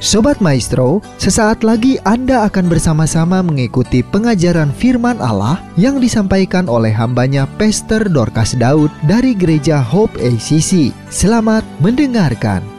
Sobat 0.00 0.40
Maestro, 0.40 1.04
sesaat 1.20 1.60
lagi 1.60 2.00
Anda 2.08 2.48
akan 2.48 2.72
bersama-sama 2.72 3.44
mengikuti 3.44 4.00
pengajaran 4.00 4.72
firman 4.72 5.20
Allah 5.20 5.60
yang 5.76 6.00
disampaikan 6.00 6.72
oleh 6.72 6.88
hambanya 6.88 7.44
Pastor 7.60 8.08
Dorcas 8.08 8.56
Daud 8.56 8.88
dari 9.04 9.36
Gereja 9.36 9.76
Hope 9.84 10.16
ACC. 10.16 10.96
Selamat 11.12 11.68
mendengarkan. 11.84 12.69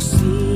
Oh, 0.00 0.47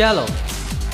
Shalom. 0.00 0.32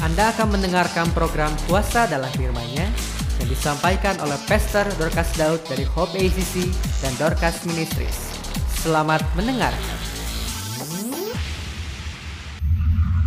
Anda 0.03 0.35
akan 0.35 0.59
mendengarkan 0.59 1.15
program 1.15 1.55
Kuasa 1.71 2.11
dalam 2.11 2.27
firman-Nya 2.35 2.91
yang 3.39 3.47
disampaikan 3.47 4.19
oleh 4.19 4.35
Pastor 4.51 4.83
Dorcas 4.99 5.31
Daud 5.39 5.63
dari 5.71 5.87
Hope 5.87 6.19
ACC 6.19 6.67
dan 7.07 7.15
Dorcas 7.15 7.63
Ministries. 7.71 8.35
Selamat 8.83 9.23
mendengarkan. 9.39 9.95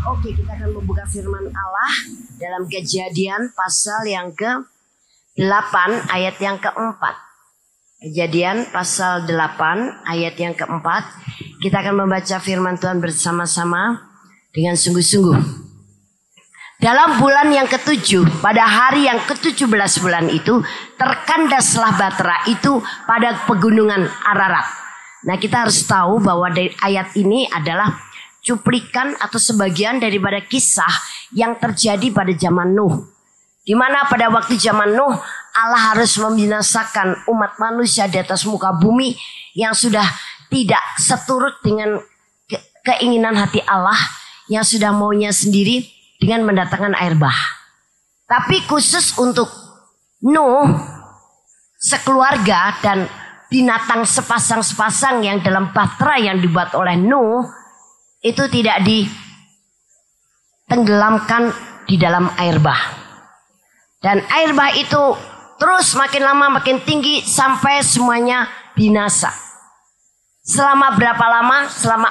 Oke, 0.04 0.36
kita 0.36 0.52
akan 0.52 0.84
membuka 0.84 1.08
firman 1.08 1.48
Allah 1.48 1.92
dalam 2.36 2.68
kejadian 2.68 3.56
pasal 3.56 4.04
yang 4.04 4.36
ke-8 4.36 5.76
ayat 6.12 6.36
yang 6.44 6.60
keempat. 6.60 7.16
Kejadian 8.04 8.68
pasal 8.76 9.24
8 9.32 9.32
ayat 10.12 10.36
yang 10.44 10.60
keempat. 10.60 11.08
Kita 11.64 11.80
akan 11.80 12.04
membaca 12.04 12.36
firman 12.44 12.76
Tuhan 12.76 13.00
bersama-sama 13.00 14.12
dengan 14.52 14.76
sungguh-sungguh. 14.76 15.59
Dalam 16.80 17.20
bulan 17.20 17.52
yang 17.52 17.68
ketujuh, 17.68 18.40
pada 18.40 18.64
hari 18.64 19.04
yang 19.04 19.20
ke-17 19.28 20.00
bulan 20.00 20.32
itu, 20.32 20.64
terkandaslah 20.96 21.92
Batra 22.00 22.48
itu 22.48 22.80
pada 23.04 23.36
pegunungan 23.44 24.08
Ararat. 24.24 24.64
Nah 25.28 25.36
kita 25.36 25.68
harus 25.68 25.84
tahu 25.84 26.24
bahwa 26.24 26.48
ayat 26.80 27.12
ini 27.20 27.52
adalah 27.52 28.00
cuplikan 28.40 29.12
atau 29.20 29.36
sebagian 29.36 30.00
daripada 30.00 30.40
kisah 30.40 30.88
yang 31.36 31.60
terjadi 31.60 32.16
pada 32.16 32.32
zaman 32.32 32.72
Nuh. 32.72 33.12
Di 33.68 33.76
mana 33.76 34.08
pada 34.08 34.32
waktu 34.32 34.56
zaman 34.56 34.96
Nuh, 34.96 35.20
Allah 35.52 35.84
harus 35.92 36.16
membinasakan 36.16 37.28
umat 37.28 37.60
manusia 37.60 38.08
di 38.08 38.24
atas 38.24 38.48
muka 38.48 38.72
bumi 38.72 39.20
yang 39.52 39.76
sudah 39.76 40.08
tidak 40.48 40.96
seturut 40.96 41.60
dengan 41.60 42.00
ke- 42.48 42.64
keinginan 42.88 43.36
hati 43.36 43.60
Allah 43.68 44.00
yang 44.48 44.64
sudah 44.64 44.96
maunya 44.96 45.36
sendiri 45.36 45.99
dengan 46.20 46.44
mendatangkan 46.44 46.94
air 47.00 47.16
bah. 47.16 47.34
Tapi 48.28 48.62
khusus 48.68 49.16
untuk 49.18 49.48
Nuh 50.20 50.68
sekeluarga 51.80 52.76
dan 52.84 53.08
binatang 53.48 54.04
sepasang-sepasang 54.04 55.24
yang 55.24 55.40
dalam 55.40 55.72
batra 55.72 56.20
yang 56.20 56.44
dibuat 56.44 56.76
oleh 56.76 57.00
Nuh 57.00 57.48
itu 58.20 58.44
tidak 58.52 58.84
ditenggelamkan 60.68 61.56
di 61.88 61.96
dalam 61.96 62.28
air 62.36 62.60
bah. 62.60 62.84
Dan 64.04 64.20
air 64.28 64.52
bah 64.52 64.76
itu 64.76 65.16
terus 65.56 65.96
makin 65.96 66.28
lama 66.28 66.60
makin 66.60 66.84
tinggi 66.84 67.24
sampai 67.24 67.80
semuanya 67.80 68.52
binasa. 68.76 69.32
Selama 70.44 71.00
berapa 71.00 71.26
lama? 71.32 71.68
Selama 71.72 72.10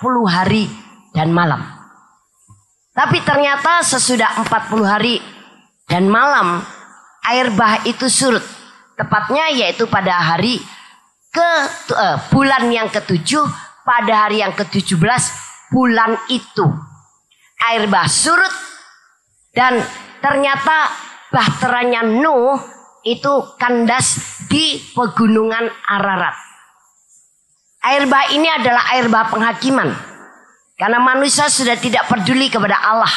40 0.00 0.28
hari 0.28 0.68
dan 1.16 1.32
malam. 1.32 1.79
Tapi 2.90 3.22
ternyata 3.22 3.86
sesudah 3.86 4.42
40 4.42 4.82
hari 4.82 5.22
dan 5.86 6.10
malam 6.10 6.58
air 7.30 7.54
bah 7.54 7.82
itu 7.86 8.10
surut. 8.10 8.42
Tepatnya 8.98 9.48
yaitu 9.54 9.86
pada 9.86 10.12
hari 10.34 10.60
ke 11.30 11.50
eh, 11.94 12.16
bulan 12.34 12.68
yang 12.68 12.90
ketujuh 12.90 13.46
pada 13.86 14.26
hari 14.26 14.42
yang 14.42 14.52
ke-17 14.58 15.22
bulan 15.70 16.18
itu. 16.28 16.66
Air 17.70 17.86
bah 17.86 18.10
surut 18.10 18.52
dan 19.54 19.78
ternyata 20.18 20.90
bahteranya 21.30 22.02
Nuh 22.02 22.58
itu 23.06 23.32
kandas 23.56 24.18
di 24.50 24.82
pegunungan 24.92 25.70
Ararat. 25.88 26.36
Air 27.80 28.04
bah 28.10 28.28
ini 28.34 28.48
adalah 28.50 28.92
air 28.92 29.06
bah 29.08 29.30
penghakiman. 29.30 30.09
Karena 30.80 30.96
manusia 30.96 31.44
sudah 31.52 31.76
tidak 31.76 32.08
peduli 32.08 32.48
kepada 32.48 32.80
Allah. 32.80 33.12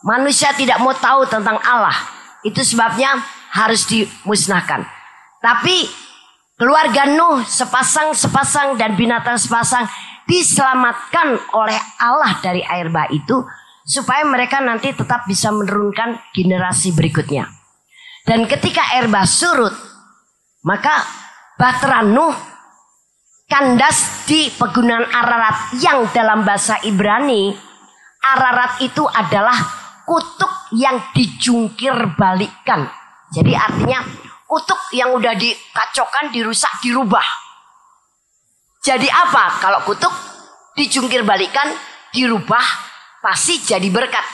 Manusia 0.00 0.56
tidak 0.56 0.80
mau 0.80 0.96
tahu 0.96 1.28
tentang 1.28 1.60
Allah. 1.60 1.92
Itu 2.40 2.64
sebabnya 2.64 3.20
harus 3.52 3.84
dimusnahkan. 3.84 4.80
Tapi 5.44 5.84
keluarga 6.56 7.04
Nuh 7.04 7.44
sepasang-sepasang 7.44 8.80
dan 8.80 8.96
binatang 8.96 9.36
sepasang 9.36 9.84
diselamatkan 10.24 11.36
oleh 11.52 11.76
Allah 12.00 12.40
dari 12.40 12.64
air 12.64 12.88
bah 12.88 13.12
itu 13.12 13.44
supaya 13.84 14.24
mereka 14.24 14.64
nanti 14.64 14.96
tetap 14.96 15.28
bisa 15.28 15.52
menurunkan 15.52 16.16
generasi 16.32 16.96
berikutnya. 16.96 17.44
Dan 18.24 18.48
ketika 18.48 18.96
air 18.96 19.12
bah 19.12 19.28
surut, 19.28 19.76
maka 20.64 21.04
bahtera 21.60 22.00
Nuh 22.00 22.55
kandas 23.46 24.26
di 24.26 24.50
pegunungan 24.58 25.06
Ararat 25.06 25.78
yang 25.78 26.10
dalam 26.10 26.42
bahasa 26.42 26.82
Ibrani 26.82 27.54
Ararat 28.26 28.82
itu 28.82 29.06
adalah 29.06 29.54
kutuk 30.02 30.50
yang 30.74 30.98
dijungkir 31.14 31.94
balikan. 32.18 32.90
Jadi 33.30 33.54
artinya 33.54 34.02
kutuk 34.46 34.78
yang 34.94 35.14
udah 35.14 35.34
dikacaukan, 35.38 36.34
dirusak, 36.34 36.70
dirubah. 36.82 37.22
Jadi 38.82 39.06
apa? 39.06 39.62
Kalau 39.62 39.82
kutuk 39.86 40.10
dijungkir 40.74 41.22
balikan, 41.22 41.70
dirubah, 42.10 42.66
pasti 43.22 43.62
jadi 43.62 43.86
berkat. 43.90 44.26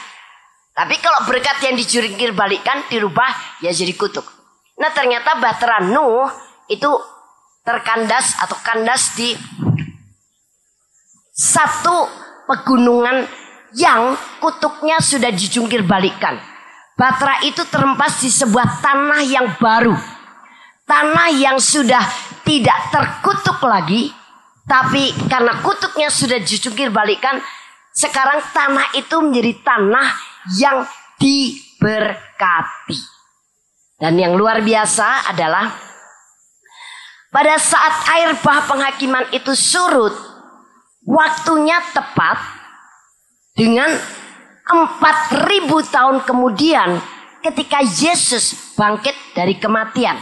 Tapi 0.73 0.97
kalau 0.97 1.25
berkat 1.29 1.61
yang 1.61 1.77
dijungkir 1.77 2.33
balikan, 2.33 2.81
dirubah, 2.89 3.61
ya 3.61 3.69
jadi 3.69 3.93
kutuk. 3.93 4.25
Nah 4.81 4.89
ternyata 4.89 5.37
Bahtera 5.37 5.85
Nuh 5.85 6.33
itu 6.65 6.89
terkandas 7.63 8.35
atau 8.43 8.59
kandas 8.59 9.15
di 9.15 9.31
satu 11.33 12.11
pegunungan 12.45 13.25
yang 13.73 14.13
kutuknya 14.37 15.01
sudah 15.01 15.33
dijungkir 15.33 15.81
balikan. 15.87 16.37
Batra 16.93 17.41
itu 17.41 17.65
terempas 17.65 18.21
di 18.21 18.29
sebuah 18.29 18.85
tanah 18.85 19.21
yang 19.25 19.47
baru. 19.57 19.97
Tanah 20.85 21.33
yang 21.33 21.57
sudah 21.57 22.05
tidak 22.45 22.93
terkutuk 22.93 23.57
lagi. 23.65 24.13
Tapi 24.63 25.09
karena 25.25 25.57
kutuknya 25.65 26.13
sudah 26.13 26.37
dijungkir 26.37 26.93
balikan. 26.93 27.41
Sekarang 27.93 28.45
tanah 28.53 28.93
itu 28.93 29.15
menjadi 29.25 29.53
tanah 29.65 30.07
yang 30.61 30.85
diberkati. 31.17 32.99
Dan 33.97 34.19
yang 34.21 34.37
luar 34.37 34.61
biasa 34.61 35.33
adalah 35.33 35.92
pada 37.33 37.57
saat 37.57 38.05
air 38.13 38.37
bah 38.45 38.61
penghakiman 38.69 39.25
itu 39.33 39.57
surut, 39.57 40.13
waktunya 41.01 41.81
tepat 41.89 42.37
dengan 43.57 43.89
4000 44.69 45.65
tahun 45.89 46.21
kemudian 46.29 47.01
ketika 47.41 47.81
Yesus 47.81 48.77
bangkit 48.77 49.17
dari 49.33 49.57
kematian. 49.57 50.21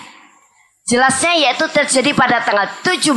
Jelasnya 0.88 1.36
yaitu 1.38 1.68
terjadi 1.69 2.16
pada 2.16 2.42
tanggal 2.42 2.72
17 2.80 3.13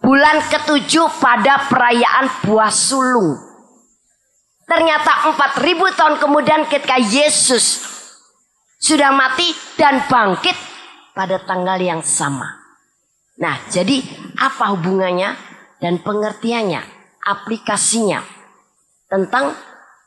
bulan 0.00 0.36
ketujuh 0.48 1.06
pada 1.20 1.70
perayaan 1.70 2.26
buah 2.42 2.72
sulung. 2.72 3.36
Ternyata 4.66 5.30
4000 5.30 5.92
tahun 5.94 6.14
kemudian 6.18 6.66
ketika 6.66 6.98
Yesus 6.98 7.86
sudah 8.82 9.14
mati 9.14 9.54
dan 9.78 10.02
bangkit 10.10 10.65
pada 11.16 11.40
tanggal 11.40 11.80
yang 11.80 12.04
sama. 12.04 12.60
Nah, 13.40 13.56
jadi 13.72 14.04
apa 14.36 14.76
hubungannya 14.76 15.32
dan 15.80 16.04
pengertiannya, 16.04 16.84
aplikasinya 17.24 18.20
tentang 19.08 19.56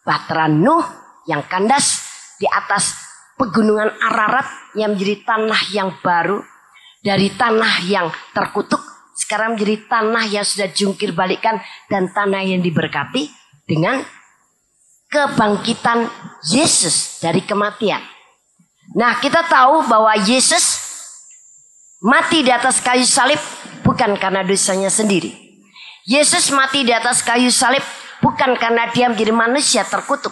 Bahtera 0.06 0.45
Nuh 0.45 0.85
yang 1.25 1.41
kandas 1.50 2.06
di 2.38 2.45
atas 2.45 2.94
pegunungan 3.41 3.89
Ararat 4.06 4.45
yang 4.78 4.94
menjadi 4.94 5.25
tanah 5.25 5.61
yang 5.73 5.89
baru 6.06 6.45
dari 7.01 7.33
tanah 7.33 7.73
yang 7.89 8.07
terkutuk 8.37 8.81
sekarang 9.19 9.59
menjadi 9.59 9.85
tanah 9.85 10.25
yang 10.31 10.45
sudah 10.47 10.71
jungkir 10.71 11.11
balikan 11.11 11.59
dan 11.92 12.07
tanah 12.09 12.39
yang 12.39 12.63
diberkati 12.63 13.30
dengan 13.68 14.01
kebangkitan 15.11 16.07
Yesus 16.49 17.19
dari 17.19 17.44
kematian. 17.44 18.01
Nah, 18.97 19.21
kita 19.21 19.45
tahu 19.45 19.85
bahwa 19.85 20.18
Yesus 20.18 20.79
mati 21.99 22.44
di 22.44 22.51
atas 22.51 22.79
kayu 22.79 23.03
salib 23.03 23.39
bukan 23.83 24.15
karena 24.15 24.44
dosanya 24.44 24.87
sendiri. 24.87 25.35
Yesus 26.07 26.49
mati 26.56 26.87
di 26.87 26.95
atas 26.95 27.21
kayu 27.21 27.51
salib 27.51 27.83
bukan 28.23 28.56
karena 28.56 28.87
dia 28.91 29.11
menjadi 29.11 29.35
manusia 29.35 29.83
terkutuk. 29.83 30.31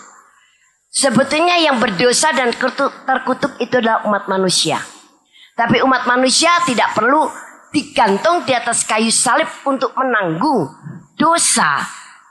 Sebetulnya 0.88 1.59
yang 1.62 1.77
berdosa 1.77 2.33
dan 2.33 2.50
terkutuk, 2.57 3.59
itu 3.62 3.75
adalah 3.77 4.07
umat 4.09 4.25
manusia. 4.31 4.81
Tapi 5.53 5.83
umat 5.83 6.09
manusia 6.09 6.50
tidak 6.65 6.95
perlu 6.95 7.27
digantung 7.69 8.47
di 8.47 8.55
atas 8.55 8.88
kayu 8.88 9.12
salib 9.12 9.45
untuk 9.67 9.93
menanggung 9.93 10.71
dosa 11.19 11.83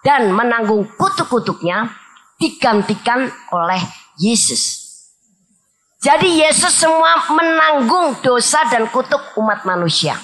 dan 0.02 0.32
menanggung 0.32 0.88
kutuk-kutuknya 0.96 1.92
digantikan 2.40 3.28
oleh 3.52 3.82
Yesus. 4.18 4.85
Jadi 6.06 6.38
Yesus 6.38 6.70
semua 6.70 7.18
menanggung 7.34 8.22
dosa 8.22 8.62
dan 8.70 8.86
kutuk 8.94 9.18
umat 9.42 9.66
manusia. 9.66 10.14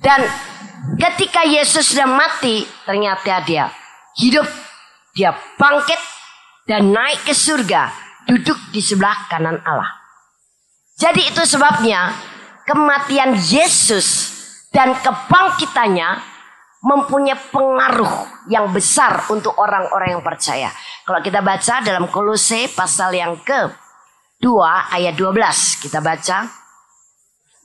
Dan 0.00 0.24
ketika 0.96 1.44
Yesus 1.44 1.92
sudah 1.92 2.08
mati, 2.08 2.64
ternyata 2.88 3.44
dia 3.44 3.68
hidup, 4.16 4.48
dia 5.12 5.36
bangkit 5.60 6.00
dan 6.64 6.88
naik 6.88 7.28
ke 7.28 7.36
surga, 7.36 7.92
duduk 8.24 8.56
di 8.72 8.80
sebelah 8.80 9.28
kanan 9.28 9.60
Allah. 9.60 9.92
Jadi 10.96 11.28
itu 11.28 11.44
sebabnya 11.44 12.16
kematian 12.64 13.36
Yesus 13.36 14.32
dan 14.72 14.96
kebangkitannya 14.96 16.16
mempunyai 16.80 17.36
pengaruh 17.52 18.48
yang 18.48 18.72
besar 18.72 19.20
untuk 19.28 19.52
orang-orang 19.60 20.16
yang 20.16 20.24
percaya. 20.24 20.72
Kalau 21.04 21.20
kita 21.20 21.44
baca 21.44 21.84
dalam 21.84 22.08
Kolose 22.08 22.72
pasal 22.72 23.12
yang 23.12 23.36
ke 23.44 23.84
2 24.40 24.96
ayat 24.96 25.14
12 25.16 25.82
kita 25.82 26.04
baca. 26.04 26.66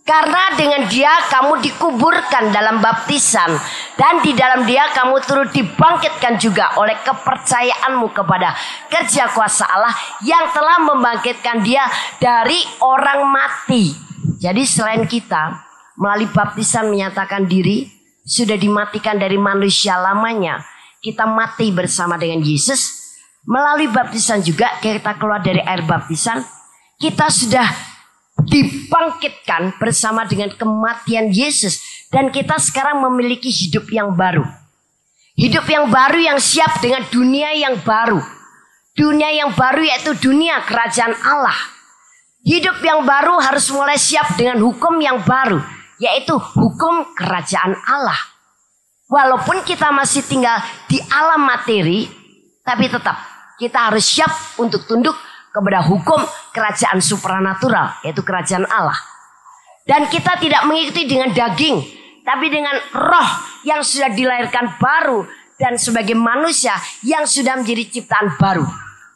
Karena 0.01 0.49
dengan 0.57 0.89
dia 0.89 1.13
kamu 1.29 1.61
dikuburkan 1.61 2.49
dalam 2.49 2.81
baptisan 2.81 3.53
dan 3.95 4.17
di 4.25 4.33
dalam 4.33 4.65
dia 4.65 4.89
kamu 4.97 5.21
turut 5.21 5.53
dibangkitkan 5.53 6.41
juga 6.41 6.73
oleh 6.81 6.97
kepercayaanmu 7.05 8.09
kepada 8.09 8.57
kerja 8.89 9.29
kuasa 9.29 9.69
Allah 9.69 9.93
yang 10.25 10.49
telah 10.49 10.81
membangkitkan 10.89 11.61
dia 11.61 11.85
dari 12.17 12.57
orang 12.81 13.29
mati. 13.29 13.93
Jadi 14.41 14.65
selain 14.65 15.05
kita 15.05 15.69
melalui 16.01 16.33
baptisan 16.33 16.89
menyatakan 16.89 17.45
diri 17.45 17.85
sudah 18.25 18.57
dimatikan 18.57 19.21
dari 19.21 19.37
manusia 19.37 20.01
lamanya, 20.01 20.61
kita 21.01 21.29
mati 21.29 21.69
bersama 21.69 22.17
dengan 22.17 22.41
Yesus. 22.41 23.01
Melalui 23.41 23.89
baptisan 23.89 24.41
juga 24.45 24.77
kita 24.81 25.17
keluar 25.17 25.41
dari 25.41 25.61
air 25.65 25.81
baptisan, 25.81 26.45
kita 27.01 27.33
sudah 27.33 27.65
dibangkitkan 28.45 29.81
bersama 29.81 30.29
dengan 30.29 30.53
kematian 30.53 31.33
Yesus 31.33 32.05
dan 32.13 32.29
kita 32.29 32.61
sekarang 32.61 33.01
memiliki 33.01 33.49
hidup 33.49 33.89
yang 33.89 34.13
baru. 34.13 34.45
Hidup 35.33 35.65
yang 35.65 35.89
baru 35.89 36.21
yang 36.21 36.37
siap 36.37 36.77
dengan 36.77 37.01
dunia 37.09 37.57
yang 37.57 37.81
baru. 37.81 38.21
Dunia 38.93 39.33
yang 39.33 39.57
baru 39.57 39.81
yaitu 39.81 40.13
dunia 40.21 40.61
kerajaan 40.61 41.17
Allah. 41.25 41.57
Hidup 42.45 42.77
yang 42.85 43.01
baru 43.01 43.41
harus 43.41 43.73
mulai 43.73 43.97
siap 43.97 44.37
dengan 44.37 44.61
hukum 44.61 45.01
yang 45.01 45.25
baru 45.25 45.57
yaitu 45.97 46.37
hukum 46.37 47.13
kerajaan 47.17 47.77
Allah. 47.89 48.17
Walaupun 49.09 49.65
kita 49.65 49.89
masih 49.91 50.23
tinggal 50.25 50.61
di 50.87 50.97
alam 51.11 51.43
materi, 51.43 52.07
tapi 52.63 52.87
tetap 52.87 53.17
kita 53.59 53.91
harus 53.91 54.07
siap 54.07 54.31
untuk 54.57 54.87
tunduk 54.87 55.13
kepada 55.51 55.83
hukum 55.83 56.19
kerajaan 56.55 57.03
supranatural, 57.03 57.99
yaitu 58.07 58.23
kerajaan 58.23 58.63
Allah. 58.71 58.95
Dan 59.83 60.07
kita 60.07 60.39
tidak 60.39 60.63
mengikuti 60.65 61.05
dengan 61.05 61.35
daging, 61.35 61.83
tapi 62.23 62.47
dengan 62.47 62.79
roh 62.95 63.29
yang 63.67 63.83
sudah 63.83 64.09
dilahirkan 64.15 64.79
baru 64.79 65.27
dan 65.59 65.77
sebagai 65.77 66.17
manusia 66.17 66.73
yang 67.05 67.27
sudah 67.27 67.59
menjadi 67.59 67.99
ciptaan 67.99 68.39
baru. 68.39 68.65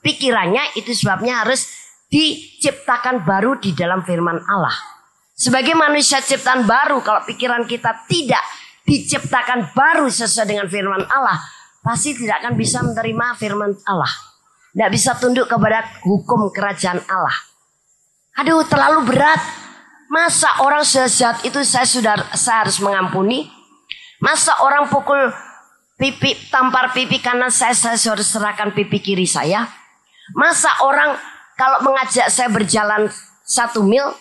Pikirannya 0.06 0.77
itu 0.77 0.94
sebabnya 0.94 1.42
harus 1.42 1.65
diciptakan 2.13 3.25
baru 3.25 3.58
di 3.58 3.74
dalam 3.74 4.06
firman 4.06 4.38
Allah. 4.46 4.75
Sebagai 5.36 5.74
manusia 5.74 6.22
ciptaan 6.22 6.63
baru, 6.63 7.01
kalau 7.01 7.25
pikiran 7.25 7.65
kita 7.65 8.06
tidak 8.06 8.39
diciptakan 8.86 9.74
baru 9.74 10.06
sesuai 10.08 10.48
dengan 10.48 10.68
firman 10.70 11.04
Allah, 11.10 11.42
pasti 11.82 12.13
tidak 12.13 12.46
akan 12.46 12.54
bisa 12.56 12.86
menerima 12.86 13.25
firman 13.36 13.74
Allah. 13.89 14.35
Tidak 14.75 14.91
bisa 14.91 15.15
tunduk 15.15 15.48
kepada 15.48 15.88
hukum 16.03 16.51
kerajaan 16.51 17.00
Allah. 17.08 17.38
Aduh 18.44 18.60
terlalu 18.67 19.08
berat. 19.08 19.39
Masa 20.12 20.51
orang 20.62 20.84
sejahat 20.84 21.48
itu 21.48 21.63
saya 21.63 21.88
sudah 21.88 22.15
saya 22.36 22.67
harus 22.67 22.84
mengampuni? 22.84 23.48
Masa 24.20 24.51
orang 24.60 24.91
pukul 24.91 25.32
pipi 25.96 26.36
tampar 26.51 26.91
pipi 26.91 27.24
kanan 27.24 27.48
saya 27.48 27.72
saya 27.72 27.96
harus 27.96 28.27
serahkan 28.27 28.75
pipi 28.75 29.00
kiri 29.00 29.24
saya? 29.24 29.63
Masa 30.36 30.67
orang 30.84 31.15
kalau 31.55 31.79
mengajak 31.88 32.27
saya 32.27 32.51
berjalan 32.51 33.08
satu 33.48 33.79
mil, 33.79 34.12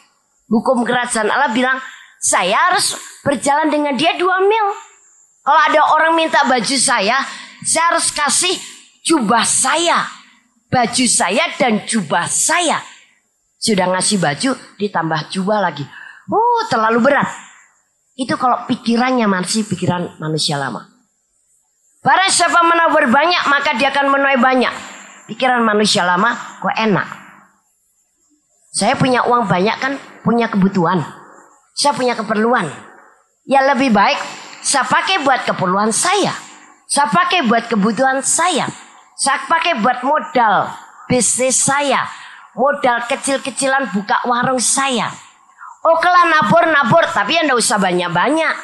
hukum 0.46 0.86
kerajaan 0.86 1.34
Allah 1.34 1.50
bilang 1.50 1.82
saya 2.22 2.70
harus 2.70 2.94
berjalan 3.26 3.74
dengan 3.74 3.98
dia 3.98 4.14
dua 4.14 4.38
mil. 4.38 4.66
Kalau 5.42 5.60
ada 5.66 5.80
orang 5.98 6.14
minta 6.14 6.46
baju 6.46 6.76
saya, 6.78 7.26
saya 7.66 7.84
harus 7.90 8.14
kasih 8.14 8.54
jubah 9.02 9.42
saya 9.42 10.23
baju 10.74 11.04
saya 11.06 11.54
dan 11.54 11.86
jubah 11.86 12.26
saya. 12.26 12.82
Sudah 13.62 13.86
ngasih 13.94 14.18
baju 14.18 14.58
ditambah 14.82 15.30
jubah 15.30 15.62
lagi. 15.62 15.86
Oh 16.26 16.66
terlalu 16.66 17.06
berat. 17.06 17.30
Itu 18.18 18.34
kalau 18.34 18.66
pikirannya 18.66 19.30
masih 19.30 19.62
pikiran 19.70 20.18
manusia 20.18 20.58
lama. 20.58 20.90
Barang 22.02 22.28
siapa 22.28 22.60
menabur 22.66 23.06
banyak 23.06 23.42
maka 23.46 23.78
dia 23.78 23.94
akan 23.94 24.10
menuai 24.10 24.38
banyak. 24.42 24.74
Pikiran 25.30 25.62
manusia 25.62 26.02
lama 26.02 26.34
kok 26.34 26.74
enak. 26.74 27.08
Saya 28.74 28.98
punya 28.98 29.22
uang 29.30 29.46
banyak 29.46 29.76
kan 29.78 29.94
punya 30.26 30.50
kebutuhan. 30.50 31.00
Saya 31.78 31.94
punya 31.94 32.18
keperluan. 32.18 32.66
Ya 33.46 33.62
lebih 33.62 33.94
baik 33.94 34.18
saya 34.60 34.84
pakai 34.84 35.22
buat 35.22 35.46
keperluan 35.46 35.94
saya. 35.94 36.34
Saya 36.84 37.08
pakai 37.08 37.46
buat 37.48 37.64
kebutuhan 37.70 38.20
saya. 38.20 38.83
Saya 39.14 39.46
pakai 39.46 39.78
buat 39.78 40.02
modal 40.02 40.70
bisnis 41.06 41.62
saya. 41.62 42.02
Modal 42.54 43.06
kecil-kecilan 43.10 43.90
buka 43.94 44.22
warung 44.26 44.62
saya. 44.62 45.10
Oke 45.84 46.06
lah 46.06 46.30
nabur-nabur 46.30 47.04
tapi 47.10 47.38
anda 47.38 47.54
usah 47.58 47.78
banyak-banyak. 47.78 48.54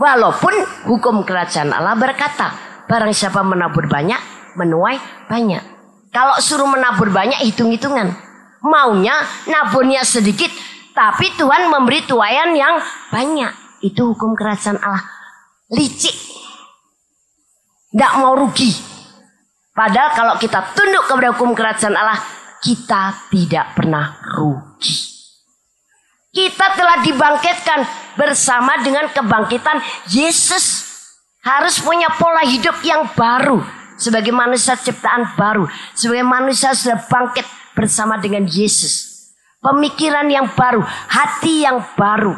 Walaupun 0.00 0.54
hukum 0.88 1.28
kerajaan 1.28 1.76
Allah 1.76 1.92
berkata, 1.92 2.56
barang 2.88 3.12
siapa 3.12 3.44
menabur 3.44 3.84
banyak, 3.84 4.16
menuai 4.56 4.96
banyak. 5.28 5.60
Kalau 6.08 6.40
suruh 6.40 6.64
menabur 6.64 7.12
banyak, 7.12 7.44
hitung-hitungan. 7.44 8.08
Maunya 8.64 9.12
naburnya 9.44 10.00
sedikit, 10.04 10.48
tapi 10.96 11.32
Tuhan 11.36 11.68
memberi 11.68 12.00
tuayan 12.08 12.56
yang 12.56 12.80
banyak. 13.12 13.52
Itu 13.84 14.16
hukum 14.16 14.32
kerajaan 14.32 14.80
Allah. 14.80 15.04
Licik. 15.68 16.16
Tidak 17.90 18.12
mau 18.22 18.38
rugi. 18.38 18.70
Padahal 19.74 20.14
kalau 20.14 20.34
kita 20.38 20.62
tunduk 20.78 21.10
kepada 21.10 21.34
hukum 21.34 21.50
kerajaan 21.58 21.98
Allah, 21.98 22.18
kita 22.62 23.26
tidak 23.34 23.74
pernah 23.74 24.14
rugi. 24.38 25.10
Kita 26.30 26.78
telah 26.78 27.02
dibangkitkan 27.02 27.82
bersama 28.14 28.78
dengan 28.86 29.10
kebangkitan 29.10 29.82
Yesus. 30.14 30.86
Harus 31.42 31.82
punya 31.82 32.06
pola 32.14 32.46
hidup 32.46 32.78
yang 32.86 33.10
baru. 33.18 33.58
Sebagai 33.98 34.30
manusia 34.30 34.78
ciptaan 34.78 35.34
baru. 35.34 35.66
Sebagai 35.98 36.22
manusia 36.22 36.70
sudah 36.70 37.02
bangkit 37.10 37.42
bersama 37.74 38.22
dengan 38.22 38.46
Yesus. 38.46 39.26
Pemikiran 39.58 40.30
yang 40.30 40.46
baru. 40.54 40.84
Hati 40.86 41.66
yang 41.66 41.82
baru. 41.98 42.36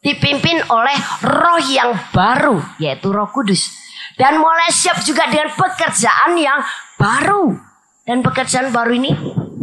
Dipimpin 0.00 0.64
oleh 0.72 0.96
roh 1.28 1.60
yang 1.68 1.92
baru. 2.14 2.56
Yaitu 2.80 3.12
roh 3.12 3.28
kudus. 3.28 3.87
Dan 4.18 4.42
mulai 4.42 4.66
siap 4.74 4.98
juga 5.06 5.30
dengan 5.30 5.54
pekerjaan 5.54 6.34
yang 6.34 6.58
baru. 6.98 7.54
Dan 8.02 8.18
pekerjaan 8.26 8.74
baru 8.74 8.90
ini 8.98 9.14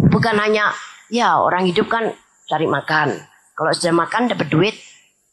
bukan 0.07 0.35
hanya 0.39 0.71
ya 1.11 1.43
orang 1.43 1.67
hidup 1.67 1.91
kan 1.91 2.15
cari 2.47 2.63
makan. 2.63 3.19
Kalau 3.51 3.71
sudah 3.75 3.91
makan 3.91 4.31
dapat 4.31 4.47
duit 4.47 4.75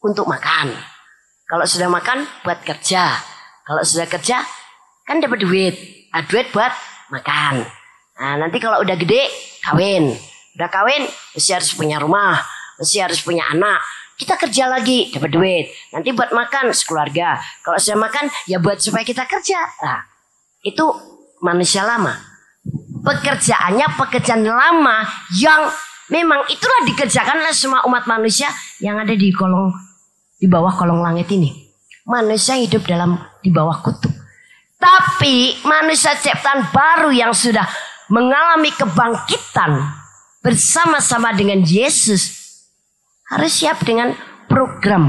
untuk 0.02 0.26
makan. 0.26 0.74
Kalau 1.46 1.62
sudah 1.62 1.86
makan 1.86 2.26
buat 2.42 2.66
kerja. 2.66 3.14
Kalau 3.62 3.86
sudah 3.86 4.10
kerja 4.10 4.42
kan 5.06 5.22
dapat 5.22 5.38
duit. 5.38 5.74
Nah, 6.10 6.26
duit 6.26 6.50
buat 6.50 6.74
makan. 7.14 7.62
Nah, 8.18 8.34
nanti 8.42 8.58
kalau 8.58 8.82
udah 8.82 8.98
gede 8.98 9.30
kawin. 9.62 10.18
Udah 10.58 10.68
kawin 10.68 11.06
mesti 11.32 11.50
harus 11.56 11.72
punya 11.72 11.96
rumah, 12.02 12.42
mesti 12.76 12.98
harus 13.00 13.22
punya 13.22 13.46
anak. 13.54 13.80
Kita 14.22 14.38
kerja 14.38 14.70
lagi 14.70 15.10
dapat 15.10 15.34
duit. 15.34 15.66
Nanti 15.90 16.14
buat 16.14 16.30
makan 16.30 16.70
sekeluarga. 16.70 17.42
Kalau 17.66 17.74
sudah 17.74 17.98
makan 17.98 18.30
ya 18.46 18.62
buat 18.62 18.78
supaya 18.78 19.02
kita 19.02 19.26
kerja. 19.26 19.58
Nah, 19.82 20.06
itu 20.62 20.86
manusia 21.42 21.82
lama. 21.82 22.14
Pekerjaannya 23.02 23.98
pekerjaan 23.98 24.46
lama 24.46 25.02
yang 25.34 25.66
memang 26.06 26.46
itulah 26.46 26.86
dikerjakan 26.86 27.42
oleh 27.42 27.50
semua 27.50 27.82
umat 27.90 28.06
manusia 28.06 28.46
yang 28.78 28.94
ada 29.02 29.10
di 29.10 29.34
kolong 29.34 29.74
di 30.38 30.46
bawah 30.46 30.70
kolong 30.70 31.02
langit 31.02 31.26
ini. 31.34 31.50
Manusia 32.06 32.54
hidup 32.54 32.86
dalam 32.86 33.18
di 33.42 33.50
bawah 33.50 33.82
kutub. 33.82 34.14
Tapi 34.78 35.62
manusia 35.66 36.14
ciptaan 36.14 36.70
baru 36.70 37.10
yang 37.10 37.34
sudah 37.34 37.66
mengalami 38.06 38.70
kebangkitan 38.70 39.82
bersama-sama 40.42 41.30
dengan 41.34 41.62
Yesus 41.62 42.41
harus 43.32 43.52
siap 43.56 43.80
dengan 43.80 44.12
program 44.44 45.08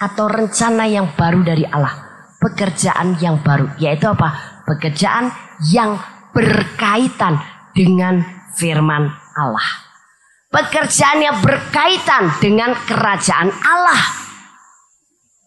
atau 0.00 0.24
rencana 0.32 0.88
yang 0.88 1.12
baru 1.12 1.44
dari 1.44 1.68
Allah. 1.68 2.08
Pekerjaan 2.40 3.20
yang 3.20 3.44
baru 3.44 3.68
yaitu 3.76 4.08
apa? 4.08 4.32
Pekerjaan 4.64 5.28
yang 5.68 6.00
berkaitan 6.32 7.36
dengan 7.76 8.24
firman 8.56 9.12
Allah. 9.36 9.68
Pekerjaan 10.48 11.20
yang 11.20 11.36
berkaitan 11.44 12.32
dengan 12.40 12.72
kerajaan 12.88 13.52
Allah. 13.60 14.02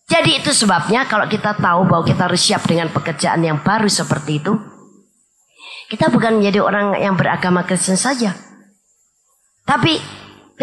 Jadi 0.05 0.37
itu 0.37 0.53
sebabnya 0.53 1.09
kalau 1.09 1.25
kita 1.25 1.57
tahu 1.57 1.89
bahwa 1.89 2.05
kita 2.05 2.29
harus 2.29 2.45
siap 2.45 2.69
dengan 2.69 2.93
pekerjaan 2.93 3.41
yang 3.41 3.57
baru 3.65 3.89
seperti 3.89 4.37
itu. 4.37 4.53
Kita 5.89 6.13
bukan 6.13 6.37
menjadi 6.37 6.61
orang 6.61 6.93
yang 7.01 7.17
beragama 7.17 7.65
Kristen 7.65 7.97
saja. 7.97 8.37
Tapi 9.65 9.97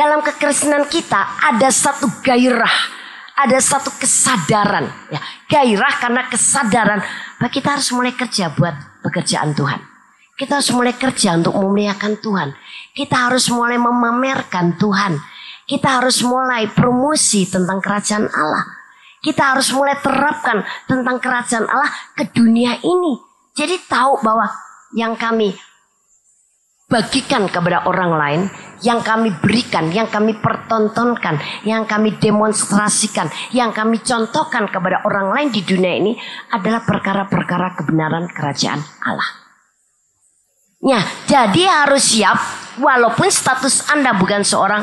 dalam 0.01 0.25
kekristenan 0.25 0.89
kita 0.89 1.45
ada 1.45 1.69
satu 1.69 2.09
gairah, 2.25 2.73
ada 3.37 3.61
satu 3.61 3.93
kesadaran, 4.01 4.89
ya, 5.13 5.21
gairah 5.45 6.01
karena 6.01 6.25
kesadaran 6.25 7.05
bahwa 7.37 7.53
kita 7.53 7.77
harus 7.77 7.93
mulai 7.93 8.17
kerja 8.17 8.49
buat 8.57 8.73
pekerjaan 9.05 9.53
Tuhan. 9.53 9.77
Kita 10.41 10.57
harus 10.57 10.73
mulai 10.73 10.97
kerja 10.97 11.37
untuk 11.37 11.53
memuliakan 11.53 12.17
Tuhan. 12.17 12.57
Kita 12.97 13.29
harus 13.29 13.53
mulai 13.53 13.77
memamerkan 13.77 14.81
Tuhan. 14.81 15.21
Kita 15.69 16.01
harus 16.01 16.25
mulai 16.25 16.65
promosi 16.73 17.45
tentang 17.45 17.85
kerajaan 17.85 18.25
Allah. 18.25 18.65
Kita 19.21 19.53
harus 19.53 19.69
mulai 19.77 20.01
terapkan 20.01 20.65
tentang 20.89 21.21
kerajaan 21.21 21.69
Allah 21.69 21.93
ke 22.17 22.25
dunia 22.33 22.81
ini. 22.81 23.21
Jadi 23.53 23.85
tahu 23.85 24.25
bahwa 24.25 24.49
yang 24.97 25.13
kami 25.13 25.53
bagikan 26.91 27.47
kepada 27.47 27.87
orang 27.87 28.13
lain, 28.19 28.41
yang 28.83 28.99
kami 29.01 29.31
berikan, 29.39 29.95
yang 29.95 30.11
kami 30.11 30.35
pertontonkan, 30.43 31.39
yang 31.63 31.87
kami 31.87 32.19
demonstrasikan, 32.19 33.31
yang 33.55 33.71
kami 33.71 34.03
contohkan 34.03 34.67
kepada 34.67 35.07
orang 35.07 35.31
lain 35.31 35.49
di 35.55 35.63
dunia 35.63 35.95
ini 35.95 36.13
adalah 36.51 36.83
perkara-perkara 36.83 37.79
kebenaran 37.79 38.27
kerajaan 38.35 38.83
Allah. 39.07 39.31
Ya, 40.81 41.01
jadi 41.29 41.87
harus 41.87 42.17
siap 42.17 42.41
walaupun 42.81 43.29
status 43.29 43.87
Anda 43.93 44.17
bukan 44.17 44.43
seorang 44.43 44.83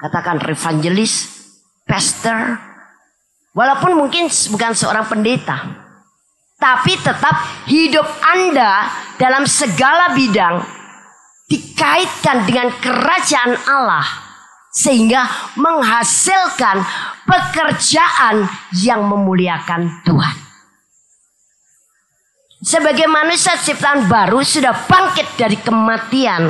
katakan 0.00 0.40
evangelis, 0.40 1.28
pastor, 1.84 2.58
walaupun 3.52 3.94
mungkin 3.94 4.26
bukan 4.26 4.72
seorang 4.74 5.06
pendeta. 5.06 5.84
Tapi 6.56 6.96
tetap 6.96 7.36
hidup 7.68 8.08
Anda 8.24 8.88
dalam 9.20 9.44
segala 9.44 10.16
bidang 10.16 10.73
dikaitkan 11.48 12.48
dengan 12.48 12.72
kerajaan 12.80 13.54
Allah 13.68 14.06
sehingga 14.74 15.22
menghasilkan 15.54 16.82
pekerjaan 17.22 18.48
yang 18.82 19.06
memuliakan 19.06 20.02
Tuhan. 20.02 20.36
Sebagai 22.64 23.04
manusia 23.06 23.54
ciptaan 23.60 24.08
baru 24.08 24.40
sudah 24.40 24.72
bangkit 24.88 25.36
dari 25.36 25.60
kematian. 25.60 26.48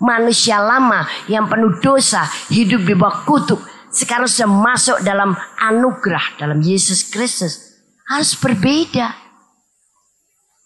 Manusia 0.00 0.56
lama 0.56 1.04
yang 1.28 1.44
penuh 1.50 1.76
dosa 1.82 2.24
hidup 2.48 2.86
di 2.88 2.94
bawah 2.96 3.26
kutuk. 3.28 3.60
Sekarang 3.90 4.30
sudah 4.30 4.48
masuk 4.48 4.98
dalam 5.02 5.34
anugerah 5.60 6.38
dalam 6.40 6.62
Yesus 6.62 7.10
Kristus. 7.10 7.82
Harus 8.08 8.38
berbeda. 8.38 9.12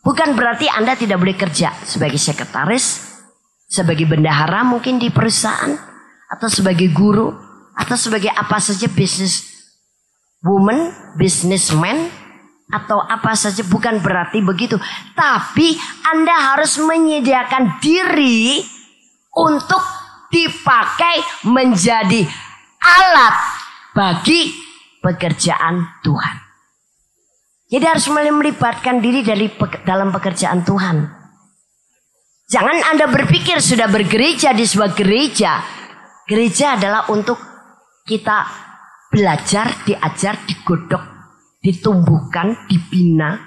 Bukan 0.05 0.37
berarti 0.37 0.69
Anda 0.69 0.95
tidak 1.01 1.17
boleh 1.17 1.35
kerja 1.35 1.73
sebagai 1.89 2.21
sekretaris, 2.21 3.14
sebagai 3.75 4.07
bendahara 4.07 4.63
mungkin 4.63 5.03
di 5.03 5.11
perusahaan, 5.11 5.75
atau 6.31 6.47
sebagai 6.47 6.95
guru, 6.95 7.35
atau 7.75 7.99
sebagai 7.99 8.31
apa 8.31 8.63
saja 8.63 8.87
bisnis 8.87 9.67
woman, 10.47 10.95
businessman, 11.19 12.07
atau 12.71 13.03
apa 13.03 13.35
saja 13.35 13.67
bukan 13.67 13.99
berarti 13.99 14.39
begitu. 14.47 14.79
Tapi 15.19 15.75
Anda 16.07 16.55
harus 16.55 16.79
menyediakan 16.79 17.83
diri 17.83 18.63
untuk 19.35 19.83
dipakai 20.31 21.47
menjadi 21.51 22.23
alat 22.79 23.37
bagi 23.95 24.55
pekerjaan 25.03 26.03
Tuhan. 26.07 26.37
Jadi 27.75 27.85
harus 27.91 28.07
melibatkan 28.07 29.03
diri 29.03 29.27
dari 29.27 29.51
dalam 29.83 30.15
pekerjaan 30.15 30.63
Tuhan. 30.63 31.24
Jangan 32.55 32.95
Anda 32.95 33.11
berpikir 33.11 33.59
sudah 33.59 33.91
bergereja 33.91 34.55
di 34.55 34.63
sebuah 34.63 34.95
gereja. 34.95 35.59
Gereja 36.23 36.79
adalah 36.79 37.11
untuk 37.11 37.35
kita 38.07 38.47
belajar, 39.11 39.83
diajar, 39.83 40.39
digodok, 40.47 41.03
ditumbuhkan, 41.59 42.55
dibina. 42.71 43.43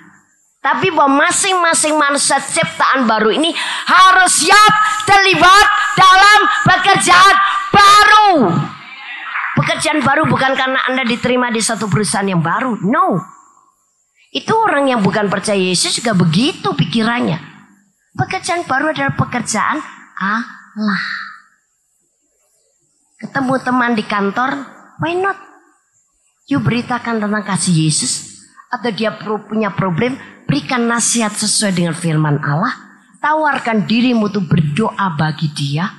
Tapi 0.60 0.92
bahwa 0.92 1.24
masing-masing 1.24 1.96
manusia 1.96 2.36
ciptaan 2.36 3.08
baru 3.08 3.32
ini 3.32 3.56
harus 3.88 4.44
siap 4.44 4.74
terlibat 5.08 5.66
dalam 5.96 6.40
pekerjaan 6.68 7.36
baru. 7.72 8.60
Pekerjaan 9.56 10.04
baru 10.04 10.28
bukan 10.28 10.52
karena 10.52 10.84
Anda 10.84 11.08
diterima 11.08 11.48
di 11.48 11.64
satu 11.64 11.88
perusahaan 11.88 12.28
yang 12.28 12.44
baru. 12.44 12.76
No. 12.84 13.24
Itu 14.36 14.52
orang 14.52 14.92
yang 14.92 15.00
bukan 15.00 15.32
percaya 15.32 15.56
Yesus 15.56 15.96
juga 15.96 16.12
begitu 16.12 16.76
pikirannya. 16.76 17.57
Pekerjaan 18.18 18.66
baru 18.66 18.90
adalah 18.90 19.14
pekerjaan 19.14 19.78
Allah. 20.18 21.04
Ketemu 23.22 23.54
teman 23.62 23.94
di 23.94 24.02
kantor, 24.06 24.52
why 24.98 25.14
not? 25.14 25.38
You 26.50 26.58
beritakan 26.62 27.22
tentang 27.22 27.46
kasih 27.46 27.86
Yesus. 27.86 28.42
Atau 28.74 28.92
dia 28.92 29.14
punya 29.22 29.72
problem, 29.72 30.18
berikan 30.50 30.90
nasihat 30.90 31.32
sesuai 31.32 31.78
dengan 31.78 31.94
firman 31.94 32.42
Allah. 32.42 32.74
Tawarkan 33.22 33.86
dirimu 33.86 34.30
untuk 34.30 34.50
berdoa 34.50 35.14
bagi 35.18 35.50
dia. 35.54 35.90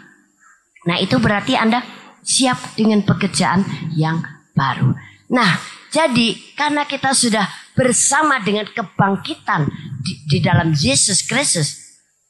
Nah 0.87 0.97
itu 0.99 1.19
berarti 1.19 1.59
Anda 1.59 1.83
siap 2.23 2.75
dengan 2.79 3.03
pekerjaan 3.03 3.63
yang 3.95 4.23
baru. 4.55 4.95
Nah 5.31 5.59
jadi 5.89 6.37
karena 6.55 6.85
kita 6.85 7.17
sudah 7.17 7.45
bersama 7.73 8.43
dengan 8.43 8.69
kebangkitan 8.69 9.71
di, 10.03 10.13
di 10.29 10.39
dalam 10.43 10.77
Yesus 10.77 11.25
Kristus. 11.25 11.88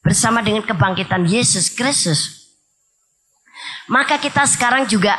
Bersama 0.09 0.41
dengan 0.41 0.65
kebangkitan 0.65 1.29
Yesus 1.29 1.69
Kristus. 1.69 2.49
Maka 3.93 4.17
kita 4.17 4.41
sekarang 4.49 4.89
juga 4.89 5.13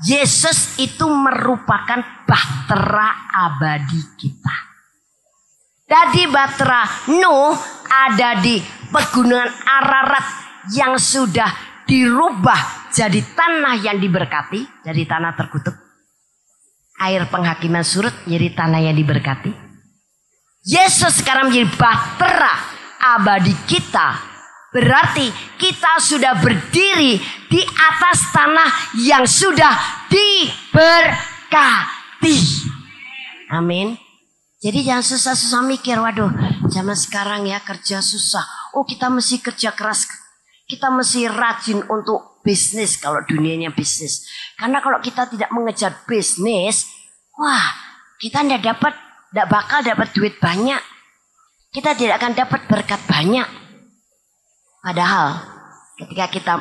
Yesus 0.00 0.80
itu 0.80 1.04
merupakan 1.04 2.00
bahtera 2.24 3.28
abadi 3.36 4.00
kita. 4.16 4.56
Jadi 5.84 6.24
bahtera 6.32 6.88
Nuh 7.20 7.52
ada 7.84 8.40
di 8.40 8.56
pegunungan 8.88 9.52
Ararat 9.68 10.24
yang 10.72 10.96
sudah 10.96 11.52
dirubah 11.84 12.88
jadi 12.96 13.20
tanah 13.36 13.76
yang 13.76 14.00
diberkati, 14.00 14.88
jadi 14.88 15.04
tanah 15.04 15.36
terkutuk. 15.36 15.76
Air 16.96 17.28
penghakiman 17.28 17.84
surut 17.84 18.16
jadi 18.24 18.56
tanah 18.56 18.88
yang 18.88 18.96
diberkati. 18.96 19.52
Yesus 20.64 21.20
sekarang 21.20 21.52
menjadi 21.52 21.76
bahtera 21.76 22.80
abadi 23.00 23.52
kita. 23.68 24.29
Berarti 24.70 25.26
kita 25.58 25.98
sudah 25.98 26.38
berdiri 26.38 27.18
di 27.50 27.62
atas 27.62 28.30
tanah 28.30 28.94
yang 29.02 29.26
sudah 29.26 30.06
diberkati. 30.06 31.18
Amin. 33.50 33.98
Jadi 34.60 34.86
jangan 34.86 35.02
susah-susah 35.02 35.66
mikir, 35.66 35.98
waduh, 35.98 36.30
zaman 36.70 36.94
sekarang 36.94 37.50
ya 37.50 37.58
kerja 37.64 37.98
susah. 37.98 38.46
Oh 38.78 38.86
kita 38.86 39.10
mesti 39.10 39.42
kerja 39.42 39.74
keras, 39.74 40.06
kita 40.70 40.86
mesti 40.92 41.26
rajin 41.26 41.82
untuk 41.90 42.38
bisnis 42.46 43.00
kalau 43.00 43.26
dunianya 43.26 43.74
bisnis. 43.74 44.28
Karena 44.54 44.78
kalau 44.78 45.02
kita 45.02 45.26
tidak 45.26 45.50
mengejar 45.50 46.06
bisnis, 46.06 46.86
wah 47.34 47.74
kita 48.22 48.44
tidak 48.46 48.62
dapat, 48.62 48.94
tidak 49.32 49.48
bakal 49.50 49.82
dapat 49.82 50.08
duit 50.14 50.38
banyak. 50.38 50.78
Kita 51.74 51.96
tidak 51.98 52.22
akan 52.22 52.32
dapat 52.36 52.60
berkat 52.70 53.00
banyak. 53.08 53.48
Padahal 54.80 55.36
ketika 56.00 56.26
kita 56.32 56.54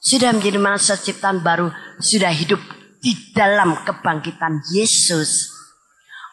sudah 0.00 0.32
menjadi 0.32 0.56
manusia 0.56 0.96
ciptaan 0.96 1.44
baru, 1.44 1.68
sudah 2.00 2.32
hidup 2.32 2.60
di 3.04 3.12
dalam 3.36 3.76
kebangkitan 3.84 4.64
Yesus. 4.72 5.52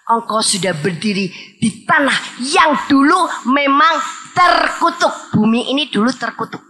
Engkau 0.08 0.40
sudah 0.40 0.72
berdiri 0.72 1.28
di 1.60 1.84
tanah 1.84 2.40
yang 2.40 2.88
dulu 2.88 3.28
memang 3.52 4.00
terkutuk. 4.32 5.36
Bumi 5.36 5.68
ini 5.76 5.92
dulu 5.92 6.08
terkutuk. 6.16 6.64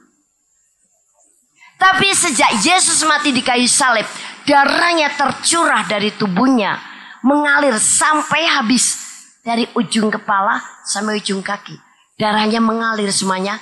Tapi 1.77 2.09
sejak 2.09 2.57
Yesus 2.65 3.05
mati 3.05 3.29
di 3.29 3.45
kayu 3.45 3.69
salib, 3.69 4.09
darahnya 4.49 5.13
tercurah 5.13 5.85
dari 5.85 6.09
tubuhnya, 6.17 6.81
mengalir 7.21 7.77
sampai 7.77 8.49
habis 8.49 9.05
dari 9.45 9.69
ujung 9.77 10.09
kepala 10.09 10.57
sampai 10.81 11.21
ujung 11.21 11.45
kaki. 11.45 11.77
Darahnya 12.17 12.57
mengalir 12.57 13.13
semuanya. 13.13 13.61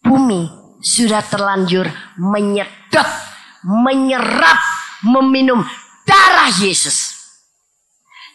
Bumi 0.00 0.48
sudah 0.80 1.20
terlanjur 1.20 1.84
menyedot, 2.16 3.08
menyerap, 3.64 4.58
meminum 5.04 5.60
darah 6.08 6.48
Yesus. 6.60 7.20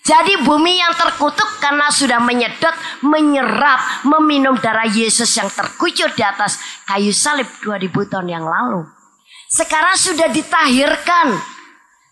Jadi 0.05 0.37
bumi 0.45 0.77
yang 0.77 0.93
terkutuk 0.93 1.57
karena 1.57 1.89
sudah 1.89 2.21
menyedot, 2.21 2.77
menyerap, 3.01 4.05
meminum 4.05 4.53
darah 4.61 4.85
Yesus 4.85 5.33
yang 5.33 5.49
terkucur 5.49 6.13
di 6.13 6.21
atas 6.21 6.61
kayu 6.85 7.09
salib 7.09 7.49
2000 7.65 7.89
tahun 8.13 8.29
yang 8.29 8.45
lalu. 8.45 8.85
Sekarang 9.49 9.97
sudah 9.97 10.29
ditahirkan. 10.29 11.41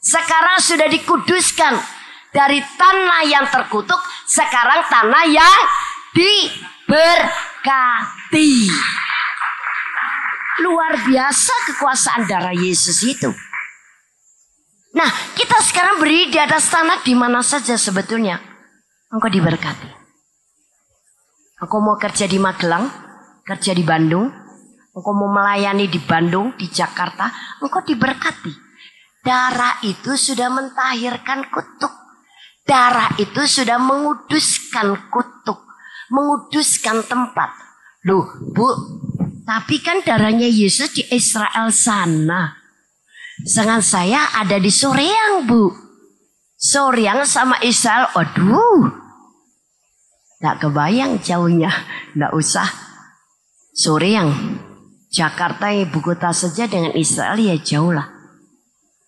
Sekarang 0.01 0.57
sudah 0.57 0.89
dikuduskan. 0.89 1.77
Dari 2.33 2.65
tanah 2.81 3.29
yang 3.29 3.45
terkutuk, 3.45 4.01
sekarang 4.25 4.89
tanah 4.89 5.29
yang 5.29 5.53
diberkati. 6.17 7.53
Luar 10.61 10.93
biasa 11.01 11.53
kekuasaan 11.73 12.29
darah 12.29 12.53
Yesus 12.53 13.01
itu. 13.01 13.33
Nah, 14.93 15.09
kita 15.33 15.57
sekarang 15.65 15.97
berdiri 15.97 16.29
di 16.29 16.37
atas 16.37 16.69
tanah 16.69 17.01
di 17.01 17.17
mana 17.17 17.41
saja 17.41 17.73
sebetulnya. 17.73 18.37
Engkau 19.09 19.29
diberkati. 19.33 19.89
Engkau 21.57 21.81
mau 21.81 21.97
kerja 21.97 22.29
di 22.29 22.37
Magelang, 22.37 22.85
kerja 23.41 23.73
di 23.73 23.81
Bandung, 23.81 24.29
engkau 24.93 25.13
mau 25.17 25.33
melayani 25.33 25.89
di 25.89 25.97
Bandung, 25.97 26.53
di 26.53 26.69
Jakarta, 26.69 27.33
engkau 27.57 27.81
diberkati. 27.81 28.53
Darah 29.25 29.81
itu 29.81 30.13
sudah 30.13 30.51
mentahirkan 30.53 31.49
kutuk. 31.49 31.93
Darah 32.63 33.11
itu 33.17 33.43
sudah 33.43 33.81
menguduskan 33.81 35.09
kutuk, 35.09 35.59
menguduskan 36.13 37.01
tempat. 37.07 37.49
Loh, 38.03 38.27
Bu, 38.51 38.67
tapi 39.43 39.83
kan 39.83 39.99
darahnya 40.03 40.47
Yesus 40.47 40.95
di 40.95 41.03
Israel 41.11 41.71
sana. 41.71 42.55
Sedangkan 43.43 43.83
saya 43.83 44.39
ada 44.39 44.55
di 44.55 44.71
Soreang, 44.71 45.43
Bu. 45.43 45.67
Soreang 46.55 47.27
sama 47.27 47.59
Israel, 47.59 48.07
aduh. 48.15 48.87
Nggak 50.39 50.57
kebayang 50.63 51.19
jauhnya, 51.19 51.71
nggak 52.15 52.31
usah. 52.35 52.67
Soreang, 53.75 54.31
Jakarta 55.11 55.75
ibu 55.75 55.99
kota 55.99 56.31
saja 56.31 56.69
dengan 56.69 56.95
Israel 56.95 57.35
ya 57.35 57.59
jauh 57.59 57.91
lah. 57.91 58.07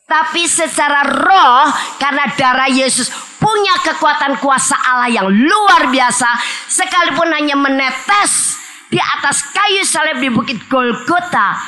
Tapi 0.05 0.45
secara 0.45 1.01
roh 1.01 1.65
karena 1.97 2.29
darah 2.37 2.69
Yesus 2.69 3.09
punya 3.41 3.73
kekuatan 3.81 4.37
kuasa 4.37 4.77
Allah 4.77 5.09
yang 5.09 5.25
luar 5.33 5.89
biasa 5.89 6.29
sekalipun 6.69 7.33
hanya 7.33 7.57
menetes 7.57 8.64
di 8.95 9.01
atas 9.03 9.51
kayu 9.51 9.83
salib 9.83 10.23
di 10.23 10.31
bukit 10.31 10.71
Golgota 10.71 11.59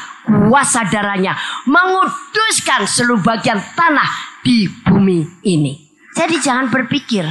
kuasa 0.47 0.87
darahnya 0.87 1.35
menguduskan 1.67 2.87
seluruh 2.87 3.19
bagian 3.19 3.59
tanah 3.75 4.39
di 4.39 4.71
bumi 4.87 5.43
ini. 5.43 5.75
Jadi 6.15 6.39
jangan 6.39 6.71
berpikir 6.71 7.27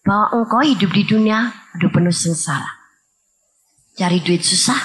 bahwa 0.00 0.40
engkau 0.40 0.64
hidup 0.64 0.88
di 0.88 1.04
dunia 1.04 1.52
udah 1.52 1.90
penuh 1.92 2.16
sengsara. 2.16 2.80
Cari 3.92 4.24
duit 4.24 4.40
susah, 4.40 4.80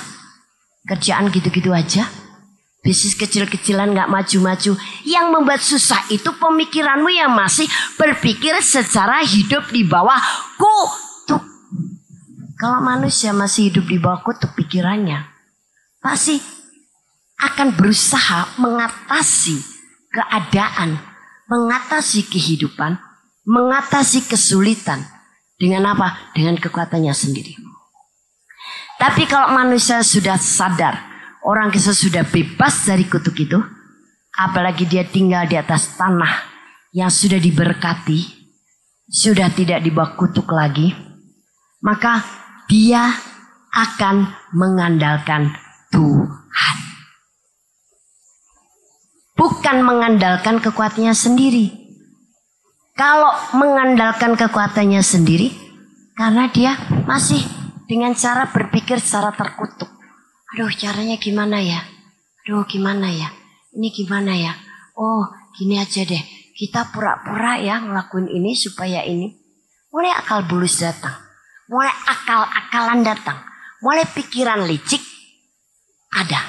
kerjaan 0.84 1.32
gitu-gitu 1.32 1.72
aja, 1.72 2.12
bisnis 2.84 3.16
kecil-kecilan 3.16 3.96
nggak 3.96 4.12
maju-maju. 4.12 4.76
Yang 5.08 5.26
membuat 5.32 5.64
susah 5.64 6.12
itu 6.12 6.28
pemikiranmu 6.28 7.08
yang 7.08 7.32
masih 7.32 7.72
berpikir 7.96 8.60
secara 8.60 9.24
hidup 9.24 9.72
di 9.72 9.88
bawah 9.88 10.20
kutuk. 10.60 11.01
Kalau 12.62 12.78
manusia 12.78 13.34
masih 13.34 13.74
hidup 13.74 13.90
di 13.90 13.98
bawah 13.98 14.22
kutub 14.22 14.54
pikirannya, 14.54 15.26
pasti 15.98 16.38
akan 17.42 17.74
berusaha 17.74 18.62
mengatasi 18.62 19.58
keadaan, 20.14 21.02
mengatasi 21.50 22.30
kehidupan, 22.30 23.02
mengatasi 23.50 24.30
kesulitan 24.30 25.02
dengan 25.58 25.98
apa? 25.98 26.30
Dengan 26.38 26.54
kekuatannya 26.62 27.10
sendiri. 27.10 27.58
Tapi 29.02 29.26
kalau 29.26 29.58
manusia 29.58 30.06
sudah 30.06 30.38
sadar, 30.38 31.02
orang 31.42 31.74
kita 31.74 31.98
sudah 31.98 32.22
bebas 32.30 32.86
dari 32.86 33.10
kutuk 33.10 33.42
itu, 33.42 33.58
apalagi 34.38 34.86
dia 34.86 35.02
tinggal 35.02 35.50
di 35.50 35.58
atas 35.58 35.98
tanah 35.98 36.46
yang 36.94 37.10
sudah 37.10 37.42
diberkati, 37.42 38.22
sudah 39.10 39.50
tidak 39.50 39.82
di 39.82 39.90
bawah 39.90 40.14
kutuk 40.14 40.46
lagi, 40.54 40.94
maka 41.82 42.41
dia 42.72 43.12
akan 43.76 44.32
mengandalkan 44.56 45.52
Tuhan. 45.92 46.78
Bukan 49.36 49.84
mengandalkan 49.84 50.64
kekuatannya 50.64 51.12
sendiri. 51.12 51.68
Kalau 52.96 53.36
mengandalkan 53.60 54.40
kekuatannya 54.40 55.04
sendiri, 55.04 55.52
karena 56.16 56.48
dia 56.48 56.80
masih 57.04 57.44
dengan 57.92 58.16
cara 58.16 58.48
berpikir 58.48 59.04
secara 59.04 59.36
terkutuk. 59.36 59.92
Aduh 60.56 60.72
caranya 60.72 61.20
gimana 61.20 61.60
ya? 61.60 61.84
Aduh 62.48 62.64
gimana 62.64 63.12
ya? 63.12 63.36
Ini 63.76 63.92
gimana 63.92 64.32
ya? 64.32 64.56
Oh 64.96 65.28
gini 65.60 65.76
aja 65.76 66.08
deh. 66.08 66.24
Kita 66.56 66.88
pura-pura 66.96 67.60
ya 67.60 67.84
ngelakuin 67.84 68.32
ini 68.32 68.56
supaya 68.56 69.04
ini. 69.04 69.28
Mulai 69.92 70.16
akal 70.16 70.48
bulus 70.48 70.80
datang. 70.80 71.31
Mulai 71.72 71.94
akal-akalan 72.04 73.00
datang. 73.00 73.40
Mulai 73.80 74.04
pikiran 74.12 74.68
licik 74.68 75.00
ada. 76.12 76.44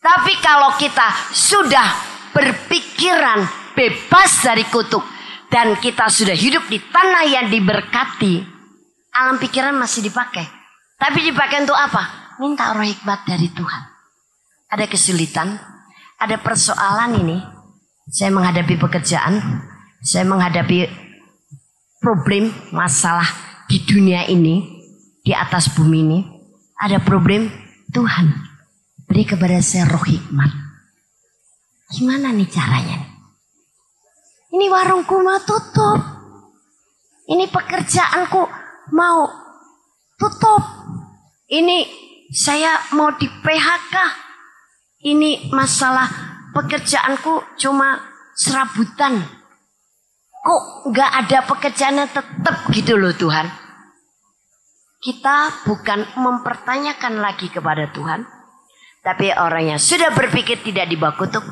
Tapi 0.00 0.32
kalau 0.40 0.72
kita 0.80 1.28
sudah 1.36 1.84
berpikiran 2.32 3.44
bebas 3.76 4.40
dari 4.40 4.64
kutuk 4.72 5.04
dan 5.52 5.76
kita 5.76 6.08
sudah 6.08 6.32
hidup 6.32 6.64
di 6.72 6.80
tanah 6.80 7.28
yang 7.28 7.46
diberkati, 7.52 8.40
alam 9.12 9.36
pikiran 9.36 9.76
masih 9.76 10.08
dipakai. 10.08 10.48
Tapi 10.96 11.28
dipakai 11.28 11.68
untuk 11.68 11.76
apa? 11.76 12.34
Minta 12.40 12.72
roh 12.72 12.86
hikmat 12.86 13.28
dari 13.28 13.52
Tuhan. 13.52 13.82
Ada 14.72 14.88
kesulitan, 14.88 15.60
ada 16.16 16.36
persoalan 16.40 17.20
ini. 17.20 17.36
Saya 18.08 18.32
menghadapi 18.32 18.80
pekerjaan, 18.80 19.36
saya 20.00 20.24
menghadapi 20.24 20.88
problem, 22.00 22.48
masalah 22.72 23.47
di 23.68 23.84
dunia 23.84 24.24
ini, 24.26 24.82
di 25.20 25.30
atas 25.36 25.70
bumi 25.76 25.98
ini. 26.00 26.18
Ada 26.80 27.04
problem, 27.04 27.52
Tuhan 27.92 28.48
beri 29.08 29.24
kepada 29.24 29.56
saya 29.64 29.88
roh 29.88 30.04
hikmat. 30.04 30.52
Gimana 31.88 32.28
nih 32.36 32.48
caranya? 32.52 33.00
Ini 34.52 34.68
warungku 34.68 35.16
mau 35.24 35.40
tutup. 35.40 36.00
Ini 37.28 37.48
pekerjaanku 37.48 38.42
mau 38.92 39.28
tutup. 40.20 40.62
Ini 41.48 41.88
saya 42.28 42.92
mau 42.92 43.12
di 43.16 43.24
PHK. 43.24 43.96
Ini 45.08 45.48
masalah 45.52 46.08
pekerjaanku 46.52 47.56
cuma 47.56 47.96
serabutan. 48.36 49.37
Kok 50.48 50.88
nggak 50.88 51.10
ada 51.12 51.38
pekerjaannya 51.44 52.08
tetap 52.08 52.56
gitu 52.72 52.96
loh 52.96 53.12
Tuhan. 53.12 53.52
Kita 54.96 55.68
bukan 55.68 56.08
mempertanyakan 56.16 57.20
lagi 57.20 57.52
kepada 57.52 57.92
Tuhan, 57.92 58.24
tapi 59.04 59.28
orang 59.36 59.76
yang 59.76 59.80
sudah 59.80 60.08
berpikir 60.16 60.64
tidak 60.64 60.88
di 60.88 60.96
bawah 60.96 61.20
kutuk, 61.20 61.44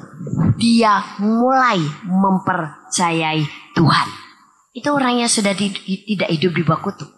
dia 0.57 1.05
mulai 1.21 1.77
mempercayai 2.09 3.45
Tuhan. 3.77 4.09
Itu 4.73 4.97
orang 4.97 5.21
yang 5.21 5.29
sudah 5.29 5.53
di- 5.53 5.77
tidak 6.09 6.33
hidup 6.33 6.57
di 6.57 6.65
kutuk. 6.65 7.13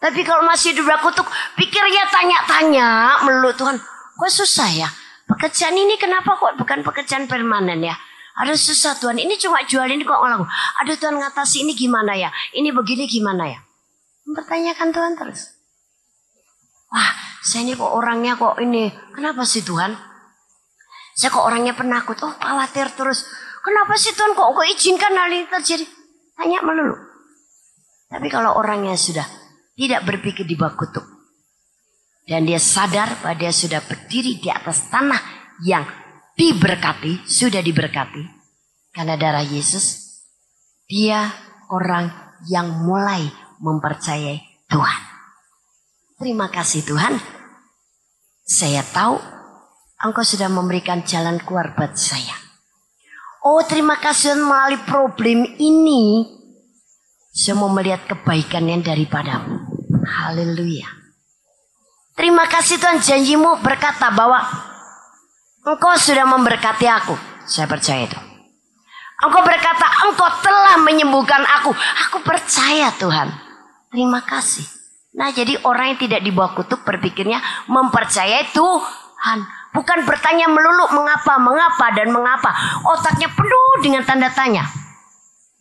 Tapi 0.00 0.24
kalau 0.24 0.48
masih 0.48 0.72
hidup 0.72 0.88
di 0.88 0.96
kutuk, 1.04 1.28
pikirnya 1.60 2.08
tanya-tanya 2.08 2.88
melulu 3.28 3.52
Tuhan. 3.52 3.76
Kok 4.16 4.32
susah 4.32 4.72
ya? 4.72 4.88
Pekerjaan 5.28 5.76
ini 5.76 6.00
kenapa 6.00 6.34
kok 6.34 6.56
bukan 6.56 6.80
pekerjaan 6.80 7.28
permanen 7.28 7.84
ya? 7.84 7.94
Ada 8.40 8.56
susah 8.56 8.96
Tuhan. 8.96 9.20
Ini 9.20 9.36
cuma 9.36 9.60
jual 9.68 9.84
ini 9.84 10.00
kok 10.00 10.16
ngelaku. 10.16 10.48
Ada 10.80 10.96
Tuhan 10.96 11.20
ngatasi 11.20 11.68
ini 11.68 11.76
gimana 11.76 12.16
ya? 12.16 12.32
Ini 12.56 12.72
begini 12.72 13.04
gimana 13.04 13.44
ya? 13.52 13.60
Mempertanyakan 14.24 14.88
Tuhan 14.96 15.12
terus. 15.20 15.60
Wah, 16.88 17.12
saya 17.44 17.68
ini 17.68 17.76
kok 17.76 17.92
orangnya 17.92 18.40
kok 18.40 18.56
ini. 18.64 18.88
Kenapa 19.12 19.44
sih 19.44 19.60
Tuhan? 19.60 19.92
Saya 21.12 21.28
kok 21.28 21.44
orangnya 21.44 21.76
penakut. 21.76 22.16
Oh, 22.24 22.32
khawatir 22.32 22.88
terus. 22.96 23.28
Kenapa 23.60 23.92
sih 24.00 24.16
Tuhan 24.16 24.32
kok 24.32 24.56
kok 24.56 24.66
izinkan 24.72 25.12
hal 25.12 25.28
ini 25.28 25.44
terjadi? 25.44 25.84
Tanya 26.32 26.64
melulu. 26.64 26.96
Tapi 28.08 28.26
kalau 28.32 28.56
orangnya 28.56 28.96
sudah 28.96 29.28
tidak 29.76 30.08
berpikir 30.08 30.48
di 30.48 30.56
bawah 30.56 30.80
kutuk. 30.80 31.04
Dan 32.24 32.48
dia 32.48 32.56
sadar 32.56 33.20
bahwa 33.20 33.36
dia 33.36 33.52
sudah 33.52 33.84
berdiri 33.84 34.40
di 34.40 34.48
atas 34.48 34.88
tanah 34.88 35.20
yang 35.60 35.84
diberkati, 36.40 37.28
sudah 37.28 37.60
diberkati. 37.60 38.24
Karena 38.96 39.20
darah 39.20 39.44
Yesus, 39.44 40.16
dia 40.88 41.28
orang 41.68 42.08
yang 42.48 42.88
mulai 42.88 43.28
mempercayai 43.60 44.40
Tuhan. 44.64 45.00
Terima 46.16 46.48
kasih 46.48 46.80
Tuhan. 46.88 47.20
Saya 48.40 48.80
tahu 48.80 49.20
Engkau 50.00 50.24
sudah 50.24 50.48
memberikan 50.48 51.04
jalan 51.04 51.36
keluar 51.44 51.76
buat 51.76 51.92
saya. 51.92 52.32
Oh 53.44 53.60
terima 53.68 54.00
kasih 54.00 54.32
Tuhan 54.32 54.48
melalui 54.48 54.80
problem 54.88 55.44
ini. 55.60 56.24
Saya 57.30 57.60
mau 57.60 57.68
melihat 57.68 58.08
kebaikan 58.08 58.64
yang 58.64 58.80
daripadamu. 58.80 59.60
Haleluya. 60.08 60.88
Terima 62.16 62.48
kasih 62.48 62.80
Tuhan 62.80 63.00
janjimu 63.00 63.60
berkata 63.60 64.08
bahwa 64.12 64.69
Engkau 65.70 65.94
sudah 65.94 66.26
memberkati 66.26 66.86
aku. 66.90 67.14
Saya 67.46 67.70
percaya 67.70 68.10
itu. 68.10 68.18
Engkau 69.22 69.46
berkata 69.46 69.86
engkau 70.10 70.26
telah 70.42 70.82
menyembuhkan 70.82 71.46
aku. 71.46 71.70
Aku 72.10 72.26
percaya 72.26 72.90
Tuhan. 72.98 73.30
Terima 73.94 74.18
kasih. 74.26 74.66
Nah 75.14 75.30
jadi 75.30 75.62
orang 75.62 75.94
yang 75.94 75.98
tidak 76.02 76.20
di 76.26 76.34
bawah 76.34 76.58
kutub 76.58 76.82
berpikirnya 76.82 77.38
mempercayai 77.70 78.50
Tuhan. 78.50 79.38
Bukan 79.70 80.02
bertanya 80.02 80.50
melulu 80.50 80.90
mengapa, 80.90 81.38
mengapa, 81.38 81.94
dan 81.94 82.10
mengapa. 82.10 82.50
Otaknya 82.90 83.30
penuh 83.30 83.70
dengan 83.78 84.02
tanda 84.02 84.26
tanya. 84.34 84.66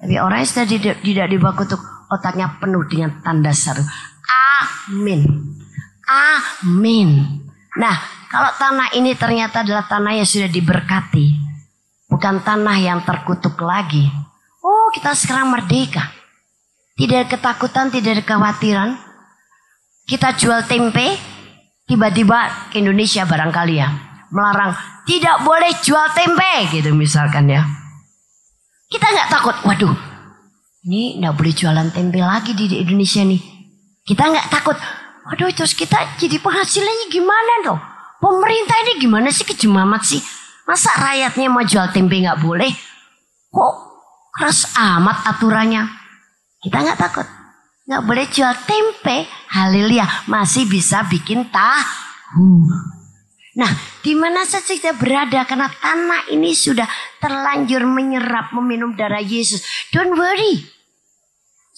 Tapi 0.01 0.17
orang 0.17 0.41
yang 0.41 0.49
sudah 0.49 0.65
tidak, 0.65 0.95
tidak 1.05 1.27
di 1.29 1.37
bawah 1.37 1.55
kutub, 1.61 1.81
otaknya 2.09 2.57
penuh 2.57 2.81
dengan 2.89 3.21
tanda 3.21 3.53
seru. 3.53 3.85
Amin. 4.25 5.53
Amin. 6.09 7.09
Nah, 7.77 8.18
Kalau 8.29 8.51
tanah 8.55 8.93
ini 8.93 9.17
ternyata 9.17 9.65
adalah 9.65 9.89
tanah 9.89 10.13
yang 10.21 10.29
sudah 10.29 10.49
diberkati, 10.49 11.33
bukan 12.05 12.45
tanah 12.45 12.77
yang 12.77 13.01
terkutuk 13.01 13.57
lagi. 13.61 14.05
Oh, 14.61 14.93
kita 14.93 15.17
sekarang 15.17 15.49
merdeka. 15.49 16.13
Tidak 16.93 17.25
ada 17.25 17.27
ketakutan, 17.27 17.89
tidak 17.89 18.21
ada 18.21 18.23
kekhawatiran. 18.23 18.89
Kita 20.05 20.37
jual 20.37 20.61
tempe, 20.69 21.17
tiba-tiba 21.89 22.69
ke 22.69 22.81
Indonesia 22.85 23.25
barangkali 23.25 23.75
ya 23.77 24.09
melarang 24.29 24.77
tidak 25.09 25.41
boleh 25.41 25.73
jual 25.81 26.05
tempe 26.13 26.69
gitu 26.69 26.93
misalkan 26.93 27.49
ya. 27.49 27.65
Kita 28.89 29.05
nggak 29.05 29.29
takut, 29.29 29.55
waduh, 29.65 29.93
ini 30.85 31.21
nggak 31.21 31.33
boleh 31.37 31.53
jualan 31.53 31.89
tempe 31.93 32.21
lagi 32.21 32.57
di 32.57 32.81
Indonesia 32.81 33.21
nih. 33.21 33.41
Kita 34.05 34.29
nggak 34.29 34.49
takut, 34.49 34.77
waduh 35.29 35.49
terus 35.53 35.77
kita 35.77 36.17
jadi 36.17 36.41
penghasilannya 36.41 37.05
gimana 37.13 37.53
dong? 37.65 37.81
Pemerintah 38.19 38.77
ini 38.83 38.93
gimana 38.99 39.31
sih 39.31 39.47
kejem 39.47 39.71
amat 39.71 40.03
sih? 40.03 40.21
Masa 40.67 40.91
rakyatnya 40.91 41.47
mau 41.47 41.63
jual 41.63 41.87
tempe 41.95 42.19
nggak 42.19 42.43
boleh? 42.43 42.69
Kok 43.49 43.73
keras 44.35 44.75
amat 44.75 45.23
aturannya? 45.25 45.87
Kita 46.59 46.83
nggak 46.83 46.99
takut. 46.99 47.27
Nggak 47.89 48.03
boleh 48.05 48.25
jual 48.29 48.53
tempe. 48.67 49.25
Haleluya. 49.55 50.05
Masih 50.29 50.69
bisa 50.69 51.01
bikin 51.07 51.47
tahu. 51.49 52.69
Nah, 53.57 53.71
di 54.05 54.13
mana 54.13 54.45
saja 54.45 54.71
kita 54.71 54.93
berada 54.93 55.41
karena 55.43 55.67
tanah 55.67 56.29
ini 56.29 56.53
sudah 56.53 56.85
terlanjur 57.17 57.83
menyerap 57.89 58.53
meminum 58.53 58.93
darah 58.93 59.23
Yesus. 59.23 59.89
Don't 59.89 60.13
worry. 60.13 60.78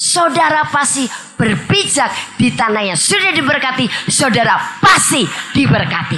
Saudara 0.02 0.66
pasti 0.66 1.06
berpijak 1.38 2.10
di 2.42 2.50
tanah 2.58 2.90
yang 2.90 2.98
sudah 2.98 3.30
diberkati. 3.38 3.86
Saudara 4.10 4.58
pasti 4.82 5.22
diberkati. 5.54 6.18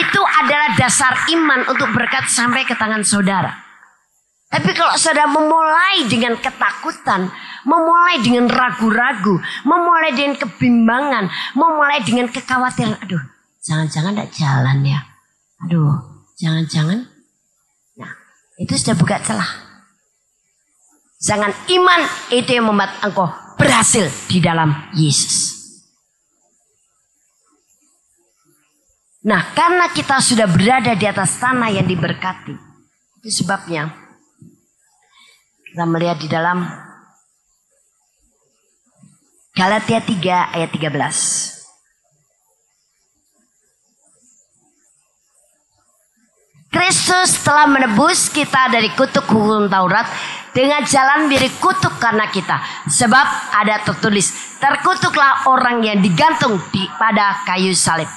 Itu 0.00 0.20
adalah 0.24 0.72
dasar 0.72 1.28
iman 1.28 1.68
untuk 1.68 1.92
berkat 1.92 2.32
sampai 2.32 2.64
ke 2.64 2.72
tangan 2.72 3.04
saudara. 3.04 3.52
Tapi 4.48 4.72
kalau 4.72 4.96
saudara 4.96 5.28
memulai 5.28 6.08
dengan 6.08 6.40
ketakutan, 6.40 7.28
memulai 7.68 8.24
dengan 8.24 8.48
ragu-ragu, 8.48 9.36
memulai 9.68 10.16
dengan 10.16 10.40
kebimbangan, 10.40 11.28
memulai 11.52 12.00
dengan 12.00 12.32
kekhawatiran, 12.32 12.96
aduh, 12.96 13.20
jangan-jangan 13.60 14.16
tidak 14.16 14.32
jalan 14.32 14.78
ya. 14.80 15.00
Aduh, 15.68 16.24
jangan-jangan. 16.40 17.04
Nah, 18.00 18.12
itu 18.56 18.72
sudah 18.76 18.96
buka 18.96 19.20
celah. 19.20 19.71
Jangan 21.22 21.54
iman 21.70 22.00
itu 22.34 22.50
yang 22.50 22.66
membuat 22.66 22.98
engkau 22.98 23.30
berhasil 23.54 24.10
di 24.26 24.42
dalam 24.42 24.74
Yesus. 24.98 25.54
Nah, 29.22 29.54
karena 29.54 29.86
kita 29.94 30.18
sudah 30.18 30.50
berada 30.50 30.98
di 30.98 31.06
atas 31.06 31.38
tanah 31.38 31.70
yang 31.70 31.86
diberkati, 31.86 32.58
itu 33.22 33.30
sebabnya 33.30 33.94
kita 35.70 35.86
melihat 35.86 36.18
di 36.18 36.26
dalam 36.26 36.66
Galatia 39.54 40.02
3 40.02 40.58
ayat 40.58 40.70
13. 40.74 40.90
Kristus 46.72 47.46
telah 47.46 47.70
menebus 47.70 48.26
kita 48.26 48.74
dari 48.74 48.90
kutuk 48.98 49.28
hukum 49.30 49.70
Taurat 49.70 50.10
dengan 50.52 50.84
jalan 50.84 51.26
mirip 51.26 51.52
kutuk 51.58 51.96
karena 51.98 52.28
kita. 52.28 52.60
Sebab 52.88 53.26
ada 53.56 53.80
tertulis, 53.82 54.56
terkutuklah 54.60 55.48
orang 55.48 55.82
yang 55.82 55.98
digantung 55.98 56.60
di 56.70 56.84
pada 57.00 57.42
kayu 57.48 57.72
salib. 57.72 58.08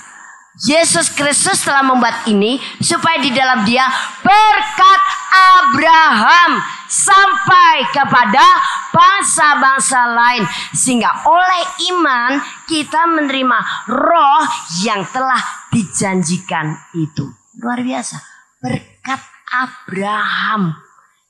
Yesus 0.56 1.12
Kristus 1.12 1.68
telah 1.68 1.84
membuat 1.84 2.24
ini 2.32 2.56
supaya 2.80 3.20
di 3.20 3.28
dalam 3.36 3.68
dia 3.68 3.84
berkat 4.24 5.02
Abraham 5.36 6.64
sampai 6.88 7.84
kepada 7.92 8.64
bangsa-bangsa 8.96 10.16
lain 10.16 10.48
sehingga 10.72 11.28
oleh 11.28 11.64
iman 11.92 12.40
kita 12.72 13.04
menerima 13.04 13.60
roh 13.92 14.48
yang 14.80 15.04
telah 15.12 15.44
dijanjikan 15.76 16.72
itu. 16.96 17.28
Luar 17.60 17.84
biasa. 17.84 18.16
Berkat 18.64 19.20
Abraham 19.52 20.85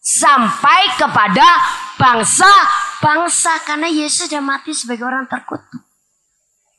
sampai 0.05 0.93
kepada 1.01 1.41
bangsa-bangsa 1.97 3.65
karena 3.65 3.89
Yesus 3.89 4.29
sudah 4.29 4.45
mati 4.45 4.77
sebagai 4.77 5.09
orang 5.09 5.25
terkutuk. 5.25 5.81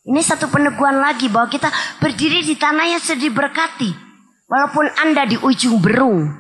Ini 0.07 0.23
satu 0.23 0.47
peneguhan 0.47 1.03
lagi 1.03 1.27
bahwa 1.27 1.51
kita 1.51 1.67
berdiri 1.99 2.47
di 2.47 2.55
tanah 2.55 2.87
yang 2.87 3.03
sudah 3.03 3.19
diberkati. 3.19 3.91
Walaupun 4.47 4.87
Anda 5.03 5.27
di 5.27 5.35
ujung 5.35 5.83
berung 5.83 6.31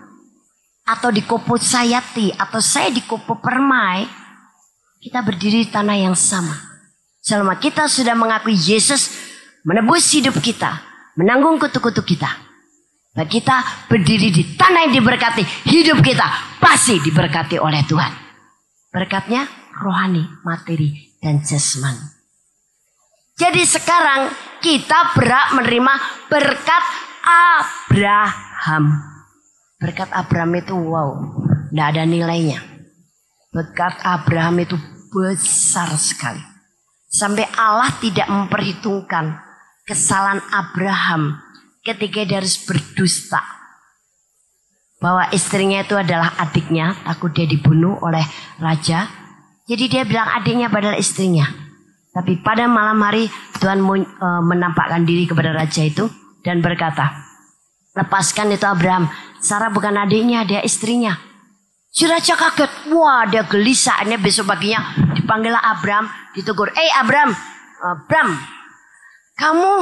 atau 0.86 1.10
di 1.10 1.26
Kopo 1.26 1.58
Sayati 1.58 2.30
atau 2.30 2.62
saya 2.62 2.94
di 2.94 3.02
Kopo 3.02 3.42
Permai, 3.42 4.06
kita 5.02 5.26
berdiri 5.26 5.66
di 5.66 5.70
tanah 5.74 5.98
yang 5.98 6.14
sama. 6.14 6.54
Selama 7.18 7.58
kita 7.58 7.90
sudah 7.90 8.14
mengakui 8.14 8.54
Yesus 8.54 9.10
menebus 9.66 10.06
hidup 10.14 10.38
kita, 10.38 10.78
menanggung 11.18 11.58
kutuk-kutuk 11.58 12.06
kita. 12.06 12.45
Dan 13.16 13.32
kita 13.32 13.88
berdiri 13.88 14.28
di 14.28 14.44
tanah 14.60 14.84
yang 14.84 15.00
diberkati, 15.00 15.40
hidup 15.72 16.04
kita 16.04 16.60
pasti 16.60 17.00
diberkati 17.00 17.56
oleh 17.56 17.80
Tuhan. 17.88 18.12
Berkatnya 18.92 19.48
rohani, 19.72 20.20
materi, 20.44 21.16
dan 21.16 21.40
jasmani. 21.40 22.12
Jadi 23.40 23.64
sekarang 23.64 24.28
kita 24.60 25.16
berhak 25.16 25.56
menerima 25.56 25.92
berkat 26.28 26.84
Abraham. 27.24 28.84
Berkat 29.80 30.12
Abraham 30.12 30.52
itu 30.60 30.76
wow, 30.76 31.08
tidak 31.72 31.86
ada 31.96 32.02
nilainya. 32.04 32.60
Berkat 33.48 33.96
Abraham 34.04 34.60
itu 34.60 34.76
besar 35.08 35.88
sekali. 35.96 36.40
Sampai 37.08 37.48
Allah 37.56 37.96
tidak 37.96 38.28
memperhitungkan 38.28 39.40
kesalahan 39.88 40.40
Abraham 40.52 41.45
ketika 41.86 42.26
dia 42.26 42.42
harus 42.42 42.58
berdusta. 42.66 43.38
Bahwa 44.98 45.30
istrinya 45.30 45.86
itu 45.86 45.94
adalah 45.94 46.34
adiknya, 46.42 46.98
takut 47.06 47.30
dia 47.30 47.46
dibunuh 47.46 48.00
oleh 48.02 48.24
raja. 48.58 49.06
Jadi 49.70 49.84
dia 49.86 50.02
bilang 50.02 50.26
adiknya 50.34 50.66
padahal 50.66 50.98
istrinya. 50.98 51.46
Tapi 52.10 52.40
pada 52.42 52.66
malam 52.66 52.98
hari 53.04 53.30
Tuhan 53.62 53.78
eh, 53.78 54.42
menampakkan 54.42 55.06
diri 55.06 55.28
kepada 55.28 55.54
raja 55.54 55.84
itu 55.84 56.10
dan 56.42 56.58
berkata, 56.58 57.12
lepaskan 57.94 58.50
itu 58.56 58.66
Abraham. 58.66 59.06
Sarah 59.38 59.70
bukan 59.70 59.94
adiknya, 59.94 60.42
dia 60.42 60.64
istrinya. 60.64 61.14
Si 61.92 62.08
raja 62.08 62.34
kaget, 62.34 62.90
wah 62.90 63.28
dia 63.28 63.44
gelisah. 63.46 64.02
Ini 64.04 64.16
besok 64.18 64.48
paginya 64.48 65.06
dipanggillah 65.26 65.58
Abraham, 65.58 66.06
ditegur, 66.38 66.70
eh 66.70 66.90
Abraham, 67.02 67.34
Abraham, 67.82 68.30
kamu, 69.34 69.74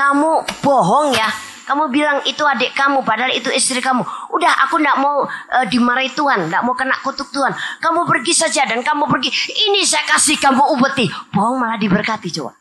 kamu 0.00 0.48
bohong 0.64 1.12
ya. 1.12 1.28
Kamu 1.68 1.86
bilang 1.92 2.18
itu 2.26 2.42
adik 2.42 2.74
kamu, 2.74 3.06
padahal 3.06 3.30
itu 3.30 3.46
istri 3.54 3.78
kamu. 3.78 4.02
Udah, 4.34 4.66
aku 4.66 4.82
ndak 4.82 4.98
mau 4.98 5.22
eh, 5.28 5.66
dimarahi 5.70 6.10
Tuhan, 6.16 6.50
ndak 6.50 6.66
mau 6.66 6.74
kena 6.74 6.98
kutuk 6.98 7.30
Tuhan. 7.30 7.54
Kamu 7.78 8.10
pergi 8.10 8.34
saja 8.34 8.66
dan 8.66 8.82
kamu 8.82 9.06
pergi. 9.06 9.30
Ini 9.70 9.86
saya 9.86 10.02
kasih 10.08 10.34
kamu 10.42 10.66
upeti. 10.74 11.06
Bohong 11.30 11.62
malah 11.62 11.78
diberkati 11.78 12.26
coba. 12.34 12.58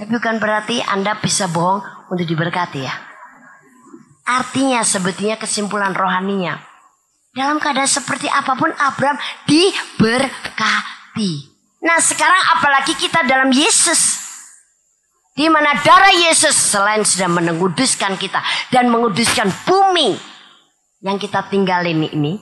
Tapi 0.00 0.08
bukan 0.08 0.40
berarti 0.40 0.80
Anda 0.88 1.20
bisa 1.20 1.44
bohong 1.52 1.84
untuk 2.08 2.24
diberkati 2.24 2.80
ya. 2.80 2.94
Artinya 4.24 4.80
sebetulnya 4.80 5.36
kesimpulan 5.36 5.92
rohaninya. 5.92 6.56
Dalam 7.36 7.60
keadaan 7.60 7.90
seperti 7.90 8.24
apa 8.24 8.56
pun 8.56 8.72
Abraham 8.72 9.20
diberkati. 9.44 11.32
Nah 11.84 12.00
sekarang 12.00 12.40
apalagi 12.56 12.96
kita 12.96 13.20
dalam 13.28 13.52
Yesus. 13.52 14.23
Di 15.34 15.50
mana 15.50 15.74
darah 15.82 16.14
Yesus 16.14 16.54
selain 16.54 17.02
sudah 17.02 17.26
menguduskan 17.26 18.14
kita 18.14 18.38
dan 18.70 18.86
menguduskan 18.86 19.50
bumi 19.66 20.14
yang 21.02 21.18
kita 21.18 21.50
tinggalin 21.50 22.06
ini 22.06 22.38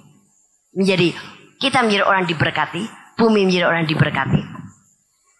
menjadi 0.76 1.16
kita 1.57 1.88
menjadi 1.88 2.05
orang 2.05 2.28
diberkati, 2.28 2.85
bumi 3.16 3.48
menjadi 3.48 3.64
orang 3.64 3.88
diberkati. 3.88 4.40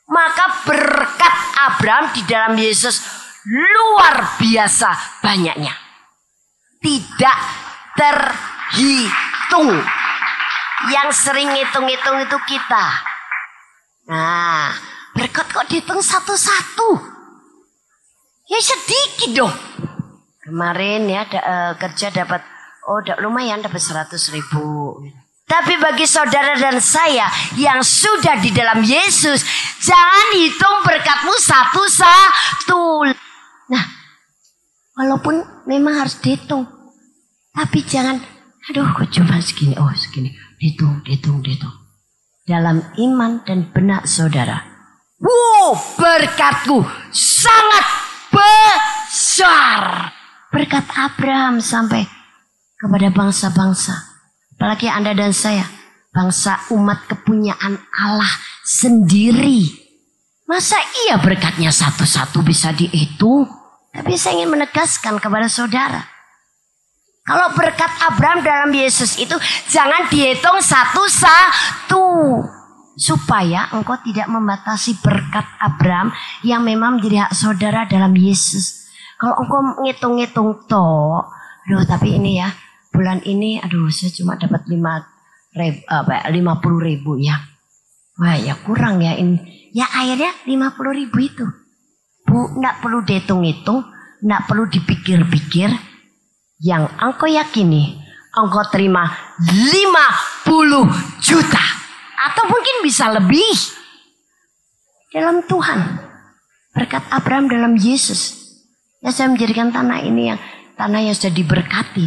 Maka 0.09 0.65
berkat 0.65 1.37
Abraham 1.69 2.17
di 2.17 2.25
dalam 2.25 2.57
Yesus 2.57 3.05
luar 3.45 4.41
biasa 4.41 5.21
banyaknya. 5.21 5.77
Tidak 6.81 7.39
terhitung. 8.01 9.77
Yang 10.89 11.11
sering 11.15 11.53
hitung-hitung 11.53 12.17
itu 12.27 12.39
kita. 12.49 12.87
Nah, 14.09 14.73
berkat 15.15 15.47
kok 15.53 15.69
dihitung 15.69 16.01
satu-satu. 16.03 17.12
Ya 18.53 18.61
sedikit 18.61 19.31
dong. 19.33 19.55
Kemarin 20.45 21.09
ya 21.09 21.25
da- 21.25 21.41
eh, 21.41 21.73
kerja 21.81 22.13
dapat 22.13 22.45
oh 22.85 23.01
da- 23.01 23.17
lumayan 23.17 23.65
dapat 23.65 23.81
100 23.81 24.29
ribu. 24.29 25.01
Tapi 25.49 25.81
bagi 25.81 26.05
saudara 26.05 26.57
dan 26.57 26.77
saya 26.81 27.29
yang 27.57 27.81
sudah 27.81 28.41
di 28.41 28.53
dalam 28.53 28.85
Yesus, 28.85 29.41
jangan 29.81 30.37
hitung 30.37 30.85
berkatmu 30.85 31.33
satu-satu. 31.33 32.85
walaupun 34.93 35.65
memang 35.65 36.05
harus 36.05 36.21
dihitung. 36.21 36.69
Tapi 37.57 37.81
jangan, 37.81 38.21
aduh 38.69 38.85
kok 38.93 39.09
cuma 39.09 39.41
segini, 39.41 39.73
oh 39.81 39.89
segini. 39.97 40.37
Dihitung, 40.61 41.01
dihitung, 41.01 41.41
dihitung. 41.41 41.73
Dalam 42.45 42.85
iman 43.01 43.41
dan 43.49 43.73
benak 43.73 44.05
saudara. 44.05 44.61
Wow, 45.17 45.77
berkatku 45.97 46.85
sangat 47.09 48.02
besar. 48.33 50.11
Berkat 50.49 50.85
Abraham 50.97 51.61
sampai 51.61 52.05
kepada 52.81 53.09
bangsa-bangsa. 53.13 53.95
Apalagi 54.57 54.89
Anda 54.89 55.13
dan 55.13 55.37
saya. 55.37 55.65
Bangsa 56.13 56.61
umat 56.77 57.09
kepunyaan 57.09 57.81
Allah 57.97 58.33
sendiri. 58.69 59.65
Masa 60.45 60.77
iya 61.09 61.17
berkatnya 61.17 61.73
satu-satu 61.73 62.45
bisa 62.45 62.69
dihitung? 62.77 63.49
Tapi 63.97 64.13
saya 64.21 64.37
ingin 64.45 64.53
menegaskan 64.53 65.17
kepada 65.17 65.49
saudara. 65.49 66.05
Kalau 67.25 67.55
berkat 67.57 67.89
Abraham 68.13 68.45
dalam 68.45 68.71
Yesus 68.77 69.17
itu 69.17 69.33
jangan 69.73 70.11
dihitung 70.13 70.61
satu-satu. 70.61 72.05
Supaya 72.93 73.73
engkau 73.73 73.97
tidak 74.05 74.29
membatasi 74.29 75.01
berkat 75.01 75.49
Abraham 75.59 76.13
yang 76.45 76.61
memang 76.61 77.01
menjadi 77.01 77.29
hak 77.29 77.33
saudara 77.33 77.89
dalam 77.89 78.13
Yesus. 78.13 78.85
Kalau 79.17 79.39
engkau 79.41 79.81
ngitung-ngitung 79.81 80.69
toh, 80.69 81.25
aduh 81.65 81.85
tapi 81.89 82.21
ini 82.21 82.43
ya 82.43 82.53
bulan 82.93 83.25
ini, 83.25 83.57
aduh 83.63 83.89
saya 83.89 84.13
cuma 84.13 84.37
dapat 84.37 84.69
lima 84.69 85.01
apa, 85.89 86.29
lima 86.29 86.61
puluh 86.61 86.85
ribu 86.85 87.17
ya. 87.17 87.41
Wah 88.21 88.37
ya 88.37 88.61
kurang 88.61 89.01
ya 89.01 89.17
ini. 89.17 89.71
Ya 89.73 89.89
akhirnya 89.89 90.37
lima 90.45 90.77
puluh 90.77 90.93
ribu 90.93 91.17
itu. 91.17 91.49
Bu, 92.29 92.61
nggak 92.61 92.85
perlu 92.85 93.03
dihitung-hitung, 93.03 93.83
nggak 94.21 94.43
perlu 94.47 94.69
dipikir-pikir. 94.69 95.71
Yang 96.63 96.85
engkau 97.03 97.27
yakini, 97.27 97.99
engkau 98.37 98.63
terima 98.71 99.11
50 99.43 100.87
juta. 101.19 101.82
Atau 102.23 102.47
mungkin 102.47 102.87
bisa 102.87 103.11
lebih. 103.11 103.51
Dalam 105.11 105.43
Tuhan. 105.45 105.81
Berkat 106.73 107.05
Abraham 107.11 107.51
dalam 107.51 107.75
Yesus. 107.77 108.39
Ya 109.03 109.11
saya 109.11 109.29
menjadikan 109.29 109.75
tanah 109.75 110.01
ini 110.07 110.31
yang 110.33 110.41
tanah 110.79 111.03
yang 111.03 111.13
sudah 111.13 111.35
diberkati. 111.35 112.07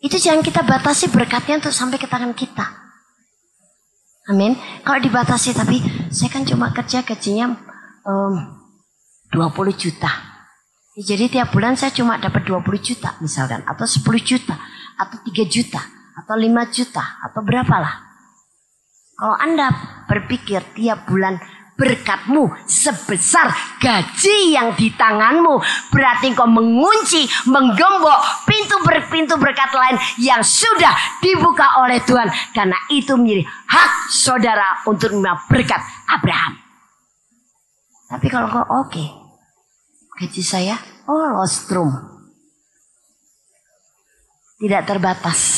Itu 0.00 0.16
jangan 0.16 0.40
kita 0.40 0.62
batasi 0.62 1.10
berkatnya 1.10 1.58
untuk 1.58 1.74
sampai 1.74 1.98
ke 1.98 2.06
tangan 2.06 2.32
kita. 2.32 2.62
Amin. 4.30 4.56
Kalau 4.86 5.00
dibatasi 5.02 5.52
tapi 5.52 5.82
saya 6.08 6.32
kan 6.32 6.48
cuma 6.48 6.72
kerja 6.72 7.04
gajinya 7.04 7.52
em, 8.06 8.34
20 9.34 9.74
juta. 9.76 10.12
Ya, 10.94 11.02
Jadi 11.12 11.36
tiap 11.36 11.50
bulan 11.50 11.74
saya 11.74 11.90
cuma 11.90 12.16
dapat 12.16 12.46
20 12.46 12.62
juta 12.80 13.18
misalkan. 13.18 13.66
Atau 13.66 13.84
10 13.84 14.22
juta. 14.22 14.54
Atau 14.96 15.20
3 15.26 15.44
juta. 15.44 15.82
Atau 16.16 16.38
5 16.38 16.64
juta. 16.70 17.04
Atau 17.20 17.42
berapalah. 17.42 18.13
Kalau 19.24 19.40
Anda 19.40 19.72
berpikir 20.04 20.76
tiap 20.76 21.08
bulan 21.08 21.40
berkatmu 21.80 22.44
sebesar 22.68 23.48
gaji 23.80 24.52
yang 24.52 24.76
di 24.76 24.92
tanganmu. 24.92 25.64
Berarti 25.88 26.36
kau 26.36 26.44
mengunci, 26.44 27.24
menggembok 27.48 28.20
pintu 28.44 28.76
ber, 28.84 29.00
pintu 29.08 29.40
berkat 29.40 29.72
lain 29.72 29.96
yang 30.20 30.44
sudah 30.44 30.92
dibuka 31.24 31.80
oleh 31.80 32.04
Tuhan. 32.04 32.28
Karena 32.52 32.76
itu 32.92 33.16
menjadi 33.16 33.48
hak 33.48 33.92
saudara 34.12 34.84
untuk 34.84 35.16
menerima 35.16 35.40
berkat 35.48 35.80
Abraham. 36.12 36.60
Tapi 38.12 38.26
kalau 38.28 38.52
kau 38.52 38.84
oke, 38.84 39.04
gaji 40.20 40.42
saya, 40.44 40.76
oh 41.08 41.40
lostrum. 41.40 41.88
Tidak 44.60 44.84
terbatas. 44.84 45.53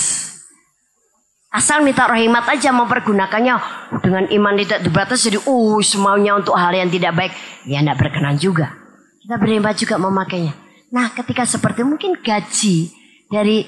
Asal 1.56 1.80
minta 1.80 2.04
rahimat 2.04 2.44
aja 2.52 2.68
mempergunakannya 2.68 3.56
dengan 4.04 4.28
iman 4.28 4.60
tidak 4.60 4.84
terbatas 4.84 5.24
jadi 5.24 5.40
uh 5.40 5.80
semaunya 5.80 6.36
untuk 6.36 6.52
hal 6.52 6.68
yang 6.76 6.92
tidak 6.92 7.16
baik 7.16 7.32
ya 7.64 7.80
tidak 7.80 7.96
berkenan 7.96 8.36
juga. 8.36 8.76
Kita 9.24 9.40
berhemat 9.40 9.72
juga 9.80 9.96
memakainya. 9.96 10.52
Nah 10.92 11.16
ketika 11.16 11.48
seperti 11.48 11.80
mungkin 11.80 12.20
gaji 12.20 12.92
dari 13.32 13.64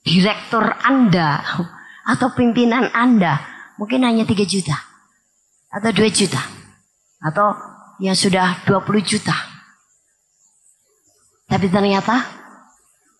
direktur 0.00 0.64
Anda 0.80 1.44
atau 2.16 2.32
pimpinan 2.32 2.88
Anda 2.88 3.36
mungkin 3.76 4.00
hanya 4.00 4.24
3 4.24 4.40
juta 4.48 4.80
atau 5.76 5.92
2 5.92 6.00
juta 6.16 6.40
atau 7.20 7.52
yang 8.00 8.16
sudah 8.16 8.64
20 8.64 8.80
juta. 9.04 9.36
Tapi 11.44 11.68
ternyata 11.68 12.16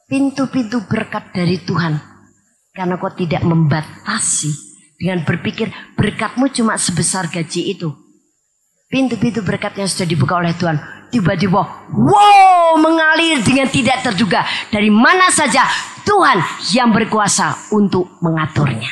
pintu-pintu 0.09 0.89
berkat 0.89 1.37
dari 1.37 1.61
Tuhan 1.61 2.10
karena 2.81 2.97
kau 2.97 3.13
tidak 3.13 3.45
membatasi 3.45 4.49
dengan 4.97 5.21
berpikir 5.21 5.69
berkatmu 6.01 6.49
cuma 6.49 6.81
sebesar 6.81 7.29
gaji 7.29 7.77
itu. 7.77 7.93
Pintu-pintu 8.89 9.45
berkat 9.45 9.77
yang 9.77 9.85
sudah 9.85 10.09
dibuka 10.09 10.41
oleh 10.41 10.57
Tuhan. 10.57 10.81
Tiba-tiba, 11.13 11.61
wow, 11.93 12.75
mengalir 12.81 13.45
dengan 13.45 13.69
tidak 13.69 14.01
terduga. 14.01 14.49
Dari 14.73 14.89
mana 14.89 15.29
saja 15.29 15.63
Tuhan 16.09 16.41
yang 16.73 16.89
berkuasa 16.89 17.71
untuk 17.77 18.17
mengaturnya. 18.25 18.89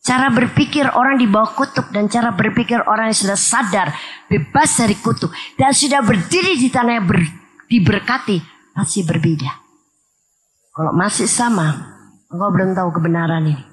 Cara 0.00 0.32
berpikir 0.32 0.88
orang 0.96 1.20
di 1.20 1.28
bawah 1.28 1.52
kutuk 1.52 1.92
dan 1.92 2.08
cara 2.08 2.32
berpikir 2.32 2.80
orang 2.88 3.12
yang 3.12 3.18
sudah 3.26 3.38
sadar 3.38 3.90
bebas 4.30 4.78
dari 4.78 4.96
kutuk 4.96 5.34
dan 5.58 5.74
sudah 5.74 6.00
berdiri 6.00 6.56
di 6.56 6.70
tanah 6.70 6.92
yang 7.02 7.06
ber- 7.06 7.34
diberkati 7.66 8.38
pasti 8.72 9.02
berbeda. 9.02 9.50
Kalau 10.70 10.94
masih 10.94 11.26
sama, 11.26 11.95
engkau 12.32 12.50
belum 12.50 12.74
tahu 12.74 12.88
kebenaran 12.96 13.46
ini. 13.46 13.64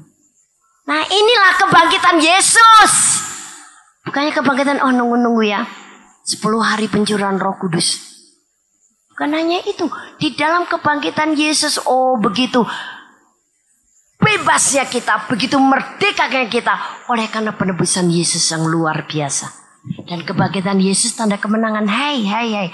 Nah 0.83 1.01
inilah 1.07 1.53
kebangkitan 1.63 2.17
Yesus. 2.19 2.93
Bukannya 4.03 4.35
kebangkitan, 4.35 4.83
oh 4.83 4.91
nunggu-nunggu 4.91 5.43
ya. 5.47 5.63
10 6.27 6.43
hari 6.59 6.91
pencurahan 6.91 7.39
roh 7.39 7.55
kudus. 7.55 8.03
Bukan 9.15 9.31
hanya 9.31 9.63
itu. 9.63 9.87
Di 10.19 10.35
dalam 10.35 10.67
kebangkitan 10.67 11.39
Yesus, 11.39 11.79
oh 11.87 12.19
begitu 12.19 12.67
bebasnya 14.23 14.87
kita, 14.87 15.27
begitu 15.27 15.55
merdekanya 15.59 16.47
kita. 16.51 16.75
Oleh 17.11 17.31
karena 17.31 17.55
penebusan 17.55 18.11
Yesus 18.11 18.43
yang 18.51 18.67
luar 18.67 19.07
biasa. 19.07 19.62
Dan 19.83 20.23
kebangkitan 20.23 20.79
Yesus 20.79 21.11
tanda 21.11 21.35
kemenangan. 21.35 21.83
Hei, 21.83 22.23
hei, 22.23 22.49
hei. 22.55 22.69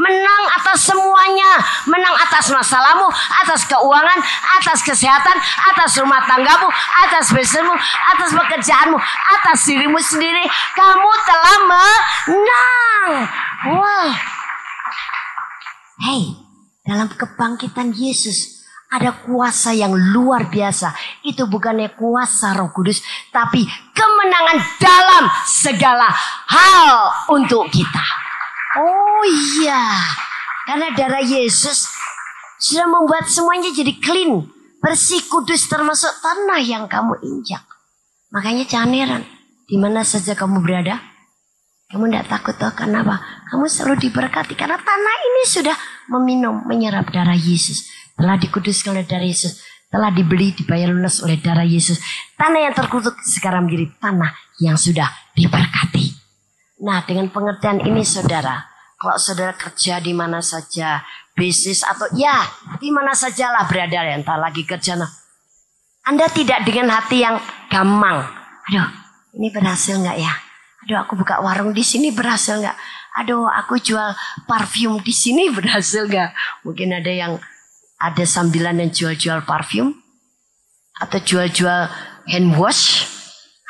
Menang 0.00 0.44
atas 0.56 0.88
semuanya. 0.88 1.60
Menang 1.84 2.16
atas 2.16 2.48
masalahmu, 2.48 3.04
atas 3.44 3.68
keuangan, 3.68 4.16
atas 4.56 4.80
kesehatan, 4.80 5.36
atas 5.44 5.92
rumah 6.00 6.24
tanggamu, 6.24 6.72
atas 7.04 7.36
bisnismu, 7.36 7.76
atas 8.16 8.32
pekerjaanmu, 8.32 8.96
atas 8.96 9.58
dirimu 9.68 10.00
sendiri. 10.00 10.48
Kamu 10.72 11.10
telah 11.28 11.56
menang. 11.68 13.08
Wow. 13.68 14.08
Hei, 16.00 16.32
dalam 16.80 17.12
kebangkitan 17.12 17.92
Yesus 17.92 18.64
ada 18.88 19.12
kuasa 19.12 19.76
yang 19.76 19.92
luar 20.16 20.48
biasa. 20.48 20.96
Itu 21.26 21.44
bukannya 21.44 21.92
kuasa 21.92 22.56
Roh 22.56 22.72
Kudus, 22.72 23.04
tapi 23.34 23.66
kemenangan 24.04 24.58
dalam 24.76 25.24
segala 25.48 26.08
hal 26.52 27.08
untuk 27.32 27.72
kita. 27.72 28.04
Oh 28.76 29.24
iya, 29.24 30.04
karena 30.68 30.92
darah 30.92 31.24
Yesus 31.24 31.88
sudah 32.60 32.84
membuat 32.84 33.30
semuanya 33.30 33.72
jadi 33.72 33.96
clean, 33.96 34.44
bersih, 34.84 35.24
kudus 35.30 35.64
termasuk 35.70 36.10
tanah 36.20 36.60
yang 36.60 36.84
kamu 36.84 37.16
injak. 37.24 37.64
Makanya 38.34 38.66
jangan 38.66 38.92
heran, 38.92 39.22
di 39.64 39.76
mana 39.78 40.02
saja 40.02 40.34
kamu 40.34 40.60
berada, 40.60 40.98
kamu 41.94 42.10
tidak 42.10 42.26
takut 42.26 42.54
toh 42.58 42.74
kenapa? 42.74 43.22
Kamu 43.46 43.70
selalu 43.70 44.10
diberkati 44.10 44.58
karena 44.58 44.74
tanah 44.74 45.16
ini 45.30 45.42
sudah 45.46 45.76
meminum, 46.10 46.66
menyerap 46.66 47.14
darah 47.14 47.38
Yesus. 47.38 47.86
Telah 48.18 48.34
dikuduskan 48.34 48.98
oleh 48.98 49.06
darah 49.06 49.26
Yesus. 49.26 49.62
Telah 49.94 50.10
dibeli, 50.10 50.50
dibayar 50.50 50.90
lunas 50.90 51.22
oleh 51.22 51.38
darah 51.38 51.62
Yesus. 51.62 52.02
Tanah 52.34 52.66
yang 52.66 52.74
terkutuk 52.74 53.14
sekarang 53.22 53.70
menjadi 53.70 53.94
tanah 54.02 54.34
yang 54.58 54.74
sudah 54.74 55.06
diberkati. 55.38 56.18
Nah 56.82 57.06
dengan 57.06 57.30
pengertian 57.30 57.78
ini 57.78 58.02
saudara. 58.02 58.58
Kalau 58.98 59.14
saudara 59.22 59.54
kerja 59.54 60.02
di 60.02 60.10
mana 60.10 60.42
saja. 60.42 60.98
Bisnis 61.34 61.82
atau 61.86 62.10
ya 62.14 62.42
di 62.82 62.90
mana 62.90 63.14
sajalah 63.14 63.70
berada. 63.70 64.02
Entah 64.18 64.34
lagi 64.34 64.66
kerja. 64.66 64.98
Nah, 64.98 65.10
anda 66.10 66.26
tidak 66.26 66.66
dengan 66.66 66.90
hati 66.90 67.22
yang 67.22 67.38
gampang. 67.70 68.22
Aduh 68.70 68.90
ini 69.38 69.50
berhasil 69.54 69.94
nggak 69.94 70.18
ya? 70.18 70.34
Aduh 70.86 70.98
aku 71.06 71.14
buka 71.22 71.38
warung 71.38 71.70
di 71.70 71.86
sini 71.86 72.10
berhasil 72.10 72.58
nggak? 72.58 72.76
Aduh 73.22 73.46
aku 73.46 73.78
jual 73.78 74.10
parfum 74.50 74.98
di 75.02 75.14
sini 75.14 75.54
berhasil 75.54 76.06
nggak? 76.10 76.34
Mungkin 76.66 76.98
ada 76.98 77.12
yang 77.14 77.32
ada 78.04 78.24
sambilan 78.28 78.84
yang 78.84 78.92
jual-jual 78.92 79.48
parfum 79.48 79.96
atau 81.00 81.18
jual-jual 81.24 81.88
hand 82.28 82.50
wash. 82.60 83.08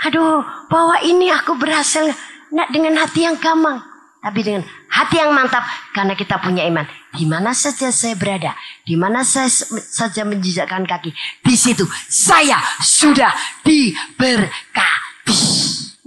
Aduh 0.02 0.42
bahwa 0.66 0.98
ini 1.06 1.30
aku 1.30 1.54
berhasil 1.54 2.10
nggak 2.50 2.68
dengan 2.74 2.98
hati 2.98 3.24
yang 3.24 3.38
gampang, 3.38 3.78
tapi 4.18 4.42
dengan 4.42 4.66
hati 4.90 5.22
yang 5.22 5.30
mantap 5.30 5.62
karena 5.94 6.18
kita 6.18 6.42
punya 6.42 6.66
iman. 6.66 6.84
Di 7.14 7.30
mana 7.30 7.54
saja 7.54 7.94
saya 7.94 8.18
berada, 8.18 8.58
di 8.82 8.98
mana 8.98 9.22
saya 9.22 9.46
saja 9.78 10.26
menjejakkan 10.26 10.82
kaki, 10.82 11.14
di 11.46 11.54
situ 11.54 11.86
saya 12.10 12.58
sudah 12.82 13.30
diberkati. 13.62 15.38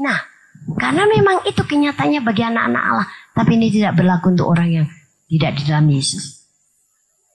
Nah, 0.04 0.20
karena 0.76 1.08
memang 1.08 1.48
itu 1.48 1.64
kenyataannya 1.64 2.22
bagi 2.22 2.44
anak-anak 2.44 2.84
Allah, 2.84 3.08
tapi 3.32 3.56
ini 3.56 3.72
tidak 3.72 3.96
berlaku 3.96 4.36
untuk 4.36 4.52
orang 4.52 4.70
yang 4.70 4.88
tidak 5.32 5.58
di 5.58 5.64
dalam 5.64 5.88
Yesus. 5.88 6.47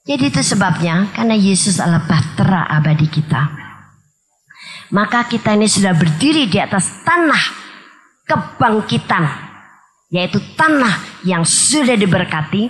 Jadi 0.02 0.34
itu 0.34 0.42
sebabnya 0.42 1.14
karena 1.14 1.38
Yesus 1.38 1.78
adalah 1.78 2.02
bahtera 2.10 2.66
abadi 2.66 3.06
kita. 3.06 3.54
Maka 4.90 5.30
kita 5.30 5.54
ini 5.54 5.70
sudah 5.70 5.94
berdiri 5.94 6.50
di 6.50 6.58
atas 6.58 7.06
tanah 7.06 7.42
kebangkitan. 8.26 9.24
Yaitu 10.12 10.42
tanah 10.58 11.22
yang 11.22 11.46
sudah 11.46 11.94
diberkati. 11.94 12.66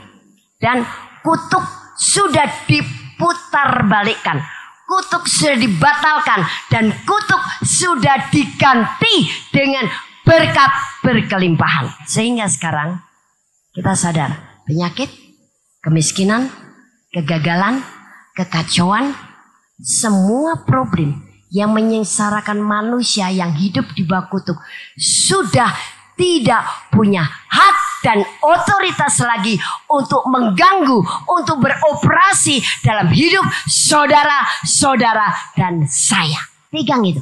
Dan 0.61 0.85
kutuk 1.25 1.65
sudah 1.97 2.69
diputar 2.69 3.89
balikkan. 3.89 4.39
Kutuk 4.85 5.25
sudah 5.25 5.57
dibatalkan. 5.57 6.45
Dan 6.69 6.93
kutuk 7.03 7.43
sudah 7.65 8.29
diganti 8.29 9.27
dengan 9.51 9.89
berkat 10.23 10.71
berkelimpahan. 11.01 11.91
Sehingga 12.05 12.45
sekarang 12.47 13.01
kita 13.73 13.97
sadar 13.97 14.63
penyakit, 14.69 15.11
kemiskinan, 15.83 16.53
kegagalan, 17.13 17.85
kekacauan, 18.33 19.13
semua 19.79 20.65
problem 20.65 21.21
yang 21.53 21.77
menyengsarakan 21.77 22.57
manusia 22.57 23.29
yang 23.29 23.53
hidup 23.53 23.85
di 23.93 24.09
bawah 24.09 24.33
kutuk 24.33 24.57
sudah 24.97 25.69
tidak 26.17 26.65
punya 26.89 27.25
hak 27.29 27.77
dan 28.05 28.25
otoritas 28.41 29.21
lagi 29.23 29.61
untuk 29.89 30.25
mengganggu, 30.29 31.01
untuk 31.29 31.61
beroperasi 31.61 32.61
dalam 32.85 33.09
hidup 33.13 33.45
saudara-saudara 33.69 35.55
dan 35.57 35.85
saya. 35.89 36.41
Pegang 36.73 37.05
itu. 37.05 37.21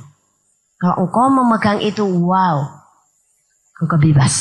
Kalau 0.81 1.05
engkau 1.05 1.29
memegang 1.29 1.79
itu, 1.83 2.03
wow, 2.07 2.65
engkau 3.83 3.99
bebas, 4.01 4.35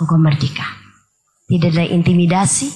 engkau 0.00 0.16
merdeka. 0.16 0.64
Tidak 1.50 1.68
ada 1.68 1.84
intimidasi, 1.84 2.72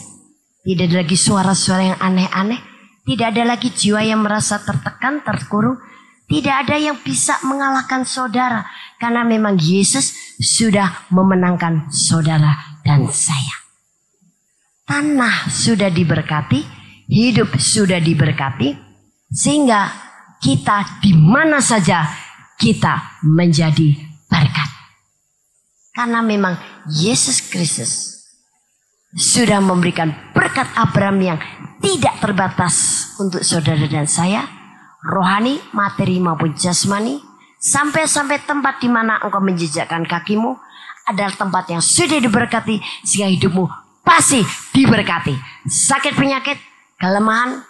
tidak 0.67 0.91
ada 0.91 0.97
lagi 1.07 1.15
suara-suara 1.15 1.83
yang 1.95 2.01
aneh-aneh. 2.03 2.59
Tidak 3.07 3.27
ada 3.31 3.47
lagi 3.47 3.71
jiwa 3.71 4.03
yang 4.03 4.27
merasa 4.27 4.59
tertekan, 4.59 5.23
terkurung. 5.23 5.79
Tidak 6.27 6.67
ada 6.67 6.75
yang 6.75 6.99
bisa 7.07 7.39
mengalahkan 7.47 8.03
saudara. 8.03 8.67
Karena 8.99 9.23
memang 9.23 9.55
Yesus 9.63 10.35
sudah 10.43 11.07
memenangkan 11.15 11.87
saudara 11.95 12.83
dan 12.83 13.07
saya. 13.15 13.63
Tanah 14.91 15.47
sudah 15.47 15.87
diberkati, 15.87 16.67
hidup 17.07 17.55
sudah 17.63 18.03
diberkati. 18.03 18.75
Sehingga 19.31 19.87
kita 20.43 20.99
di 20.99 21.15
mana 21.15 21.63
saja 21.63 22.11
kita 22.59 23.23
menjadi 23.23 23.95
berkat. 24.27 24.71
Karena 25.95 26.27
memang 26.27 26.59
Yesus 26.91 27.39
Kristus 27.55 28.17
sudah 29.17 29.65
memberikan 29.65 30.13
berkat 30.47 30.71
Abraham 30.79 31.19
yang 31.19 31.39
tidak 31.83 32.23
terbatas 32.23 32.75
untuk 33.19 33.43
saudara 33.43 33.83
dan 33.91 34.07
saya, 34.07 34.47
rohani, 35.03 35.59
materi 35.75 36.23
maupun 36.23 36.55
jasmani, 36.55 37.19
sampai-sampai 37.59 38.47
tempat 38.47 38.79
di 38.79 38.87
mana 38.87 39.19
engkau 39.27 39.43
menjejakkan 39.43 40.07
kakimu 40.07 40.55
adalah 41.11 41.35
tempat 41.35 41.67
yang 41.75 41.83
sudah 41.83 42.23
diberkati 42.23 42.79
sehingga 43.03 43.27
hidupmu 43.35 43.67
pasti 44.07 44.39
diberkati. 44.71 45.35
Sakit 45.67 46.15
penyakit, 46.15 46.63
kelemahan, 47.03 47.67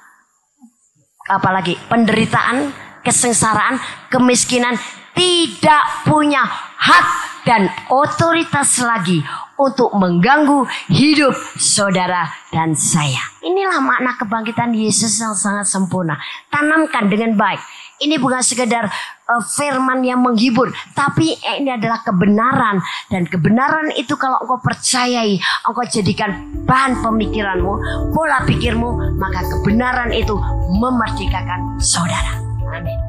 apalagi 1.32 1.80
penderitaan, 1.88 2.76
kesengsaraan, 3.00 3.80
kemiskinan 4.12 4.76
tidak 5.16 5.82
punya 6.04 6.44
hak 6.76 7.06
dan 7.48 7.72
otoritas 7.88 8.76
lagi 8.84 9.24
untuk 9.56 9.94
mengganggu 9.96 10.68
hidup 10.92 11.32
saudara 11.56 12.28
dan 12.52 12.76
saya. 12.76 13.22
Inilah 13.40 13.80
makna 13.80 14.18
kebangkitan 14.20 14.76
Yesus 14.76 15.16
yang 15.16 15.32
sangat 15.32 15.64
sempurna. 15.64 16.20
Tanamkan 16.52 17.08
dengan 17.08 17.32
baik. 17.38 17.62
Ini 17.96 18.20
bukan 18.20 18.44
sekedar 18.44 18.92
eh, 18.92 19.42
firman 19.56 20.04
yang 20.04 20.20
menghibur, 20.20 20.68
tapi 20.92 21.32
ini 21.32 21.72
adalah 21.72 22.04
kebenaran 22.04 22.76
dan 23.08 23.24
kebenaran 23.24 23.88
itu 23.96 24.20
kalau 24.20 24.36
engkau 24.44 24.60
percayai, 24.60 25.40
engkau 25.64 25.80
jadikan 25.88 26.44
bahan 26.68 27.00
pemikiranmu, 27.00 27.72
pola 28.12 28.44
pikirmu, 28.44 29.16
maka 29.16 29.40
kebenaran 29.48 30.12
itu 30.12 30.36
memerdekakan 30.76 31.80
saudara. 31.80 32.36
Amin. 32.68 33.05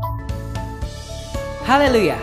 Haleluya. 1.68 2.15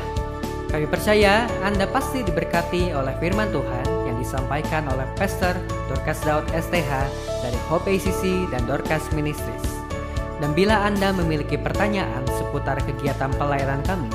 Kami 0.73 0.89
percaya 0.89 1.45
Anda 1.61 1.85
pasti 1.85 2.25
diberkati 2.25 2.97
oleh 2.97 3.13
firman 3.21 3.53
Tuhan 3.53 4.09
yang 4.09 4.17
disampaikan 4.17 4.89
oleh 4.89 5.05
Pastor 5.21 5.53
Dorcas 5.85 6.25
Daud 6.25 6.49
STH 6.57 6.89
dari 7.45 7.61
Hope 7.69 7.93
ACC 7.93 8.49
dan 8.49 8.65
Dorcas 8.65 9.05
Ministries. 9.13 9.69
Dan 10.41 10.57
bila 10.57 10.89
Anda 10.89 11.13
memiliki 11.13 11.61
pertanyaan 11.61 12.25
seputar 12.41 12.81
kegiatan 12.89 13.29
pelayanan 13.37 13.85
kami, 13.85 14.09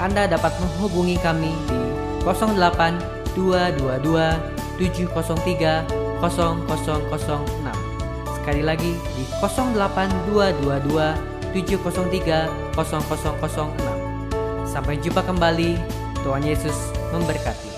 Anda 0.00 0.32
dapat 0.32 0.56
menghubungi 0.56 1.20
kami 1.20 1.52
di 1.68 1.80
08 2.24 3.36
222 3.36 4.80
703 4.80 5.84
0006. 6.24 8.32
Sekali 8.32 8.64
lagi 8.64 8.96
di 9.12 9.28
08 9.44 10.32
222 10.32 11.52
703 11.52 12.72
0006. 12.72 13.93
Sampai 14.74 14.98
jumpa 14.98 15.22
kembali. 15.22 15.78
Tuhan 16.26 16.42
Yesus 16.42 16.74
memberkati. 17.14 17.73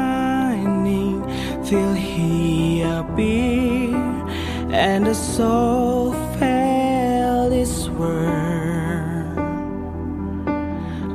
till 1.63 1.93
he 1.93 2.81
appeared 2.81 4.29
and 4.73 5.05
the 5.07 5.15
soul 5.15 6.11
felt 6.37 7.53
its 7.53 7.87
worth. 7.89 9.37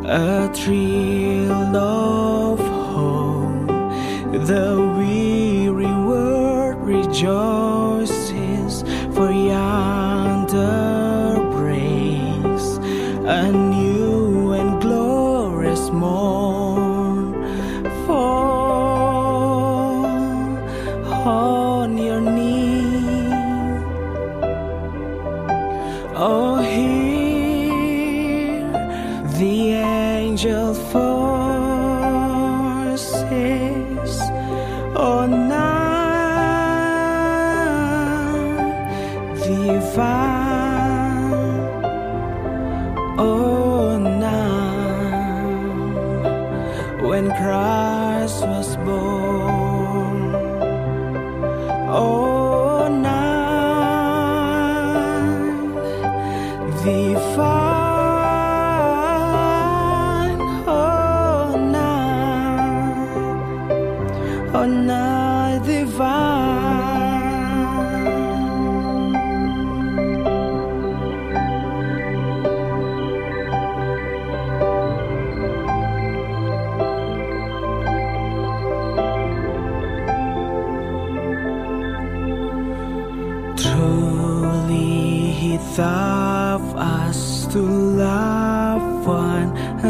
A 0.07 0.49
thrill 0.55 1.77
of 1.77 2.59
hope 2.95 3.69
the 4.47 4.77
weary 4.97 5.95
world 6.09 6.77
rejoices 6.87 7.64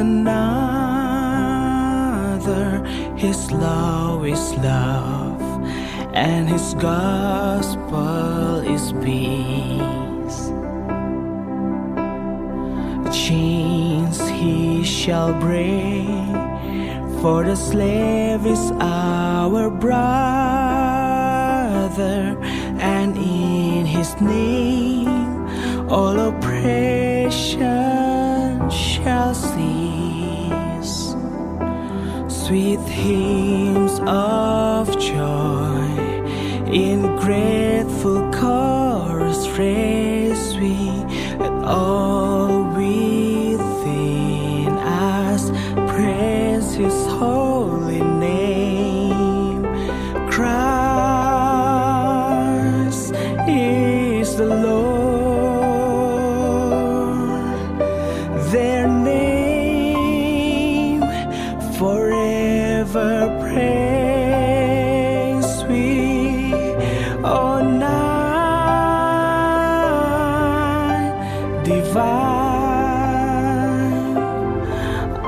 another. 0.05 0.45
His 3.17 3.51
law 3.51 4.23
is 4.25 4.55
love, 4.59 5.41
and 6.13 6.49
His 6.49 6.75
gospel 6.75 8.59
is 8.75 8.93
peace. 9.05 10.41
Chains 13.25 14.19
He 14.41 14.85
shall 14.85 15.33
break, 15.47 16.37
for 17.21 17.45
the 17.45 17.57
slave 17.57 18.47
is 18.47 18.73
our 18.81 19.71
brother, 19.71 20.05
and 22.97 23.17
in 23.17 23.87
His 23.87 24.11
name 24.21 25.49
all 25.89 26.19
oppressed. 26.29 27.04
with 32.55 32.87
hymns 32.87 33.99
of 34.07 34.87
joy 35.01 35.89
in 36.73 37.01
grateful 37.17 38.31
chorus 38.31 39.45
phrase. 39.45 39.94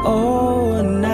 Oh, 0.09 0.83
night 0.83 1.13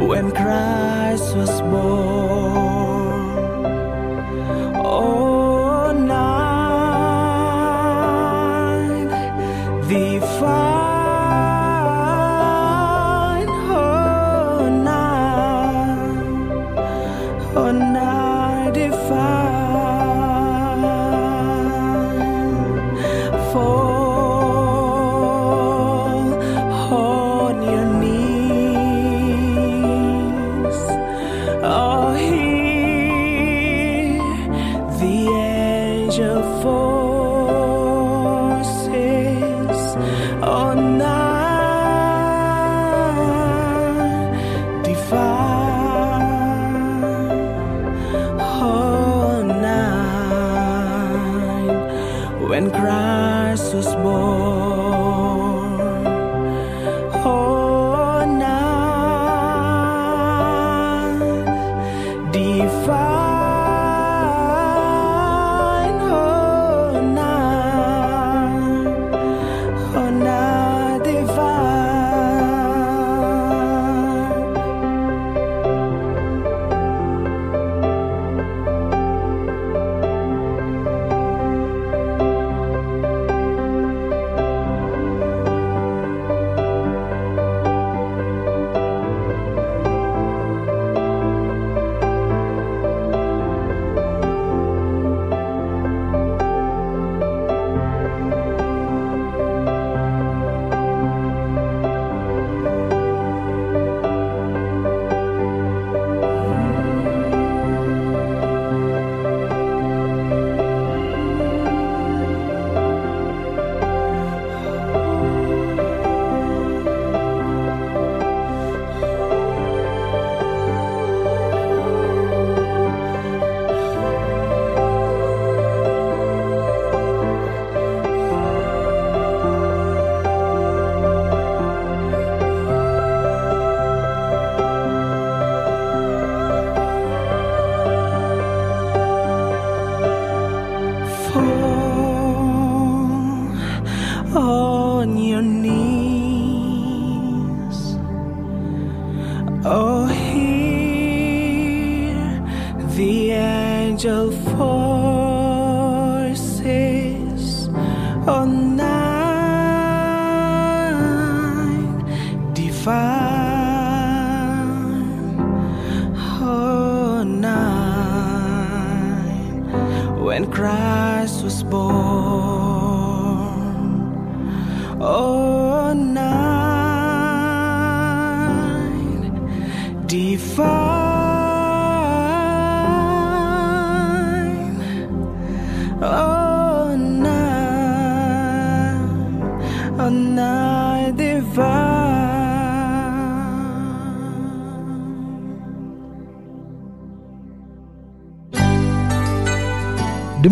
when 0.00 0.30
Christ 0.30 1.36
was 1.36 1.60
born. 1.60 2.41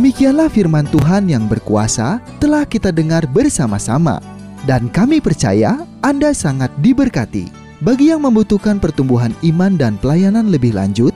Demikianlah 0.00 0.48
firman 0.48 0.88
Tuhan 0.88 1.28
yang 1.28 1.44
berkuasa 1.44 2.24
telah 2.40 2.64
kita 2.64 2.88
dengar 2.88 3.28
bersama-sama. 3.28 4.16
Dan 4.64 4.88
kami 4.88 5.20
percaya 5.20 5.84
Anda 6.00 6.32
sangat 6.32 6.72
diberkati. 6.80 7.52
Bagi 7.84 8.08
yang 8.08 8.24
membutuhkan 8.24 8.80
pertumbuhan 8.80 9.36
iman 9.44 9.76
dan 9.76 10.00
pelayanan 10.00 10.48
lebih 10.48 10.72
lanjut, 10.72 11.12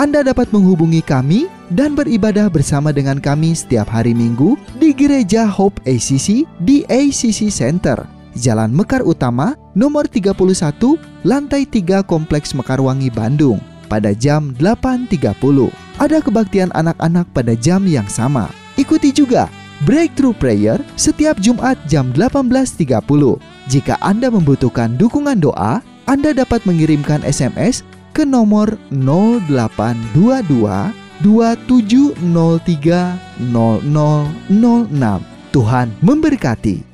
Anda 0.00 0.24
dapat 0.24 0.48
menghubungi 0.48 1.04
kami 1.04 1.44
dan 1.76 1.92
beribadah 1.92 2.48
bersama 2.48 2.88
dengan 2.88 3.20
kami 3.20 3.52
setiap 3.52 3.92
hari 3.92 4.16
Minggu 4.16 4.56
di 4.80 4.96
Gereja 4.96 5.44
Hope 5.44 5.84
ACC 5.84 6.48
di 6.64 6.88
ACC 6.88 7.52
Center, 7.52 8.00
Jalan 8.32 8.72
Mekar 8.72 9.04
Utama, 9.04 9.60
nomor 9.76 10.08
31, 10.08 10.40
lantai 11.28 11.68
3 11.68 12.00
Kompleks 12.08 12.56
Mekarwangi, 12.56 13.12
Bandung, 13.12 13.60
pada 13.92 14.16
jam 14.16 14.56
8.30 14.56 15.91
ada 16.02 16.18
kebaktian 16.18 16.74
anak-anak 16.74 17.30
pada 17.30 17.54
jam 17.54 17.86
yang 17.86 18.10
sama. 18.10 18.50
Ikuti 18.74 19.14
juga 19.14 19.46
Breakthrough 19.86 20.34
Prayer 20.34 20.82
setiap 20.98 21.38
Jumat 21.38 21.78
jam 21.86 22.10
18.30. 22.10 22.98
Jika 23.70 23.94
Anda 24.02 24.34
membutuhkan 24.34 24.98
dukungan 24.98 25.38
doa, 25.38 25.78
Anda 26.10 26.34
dapat 26.34 26.66
mengirimkan 26.66 27.22
SMS 27.22 27.86
ke 28.10 28.26
nomor 28.26 28.74
0822 28.90 30.42
2703 31.22 32.18
0006. 33.38 35.22
Tuhan 35.52 35.92
memberkati. 36.02 36.91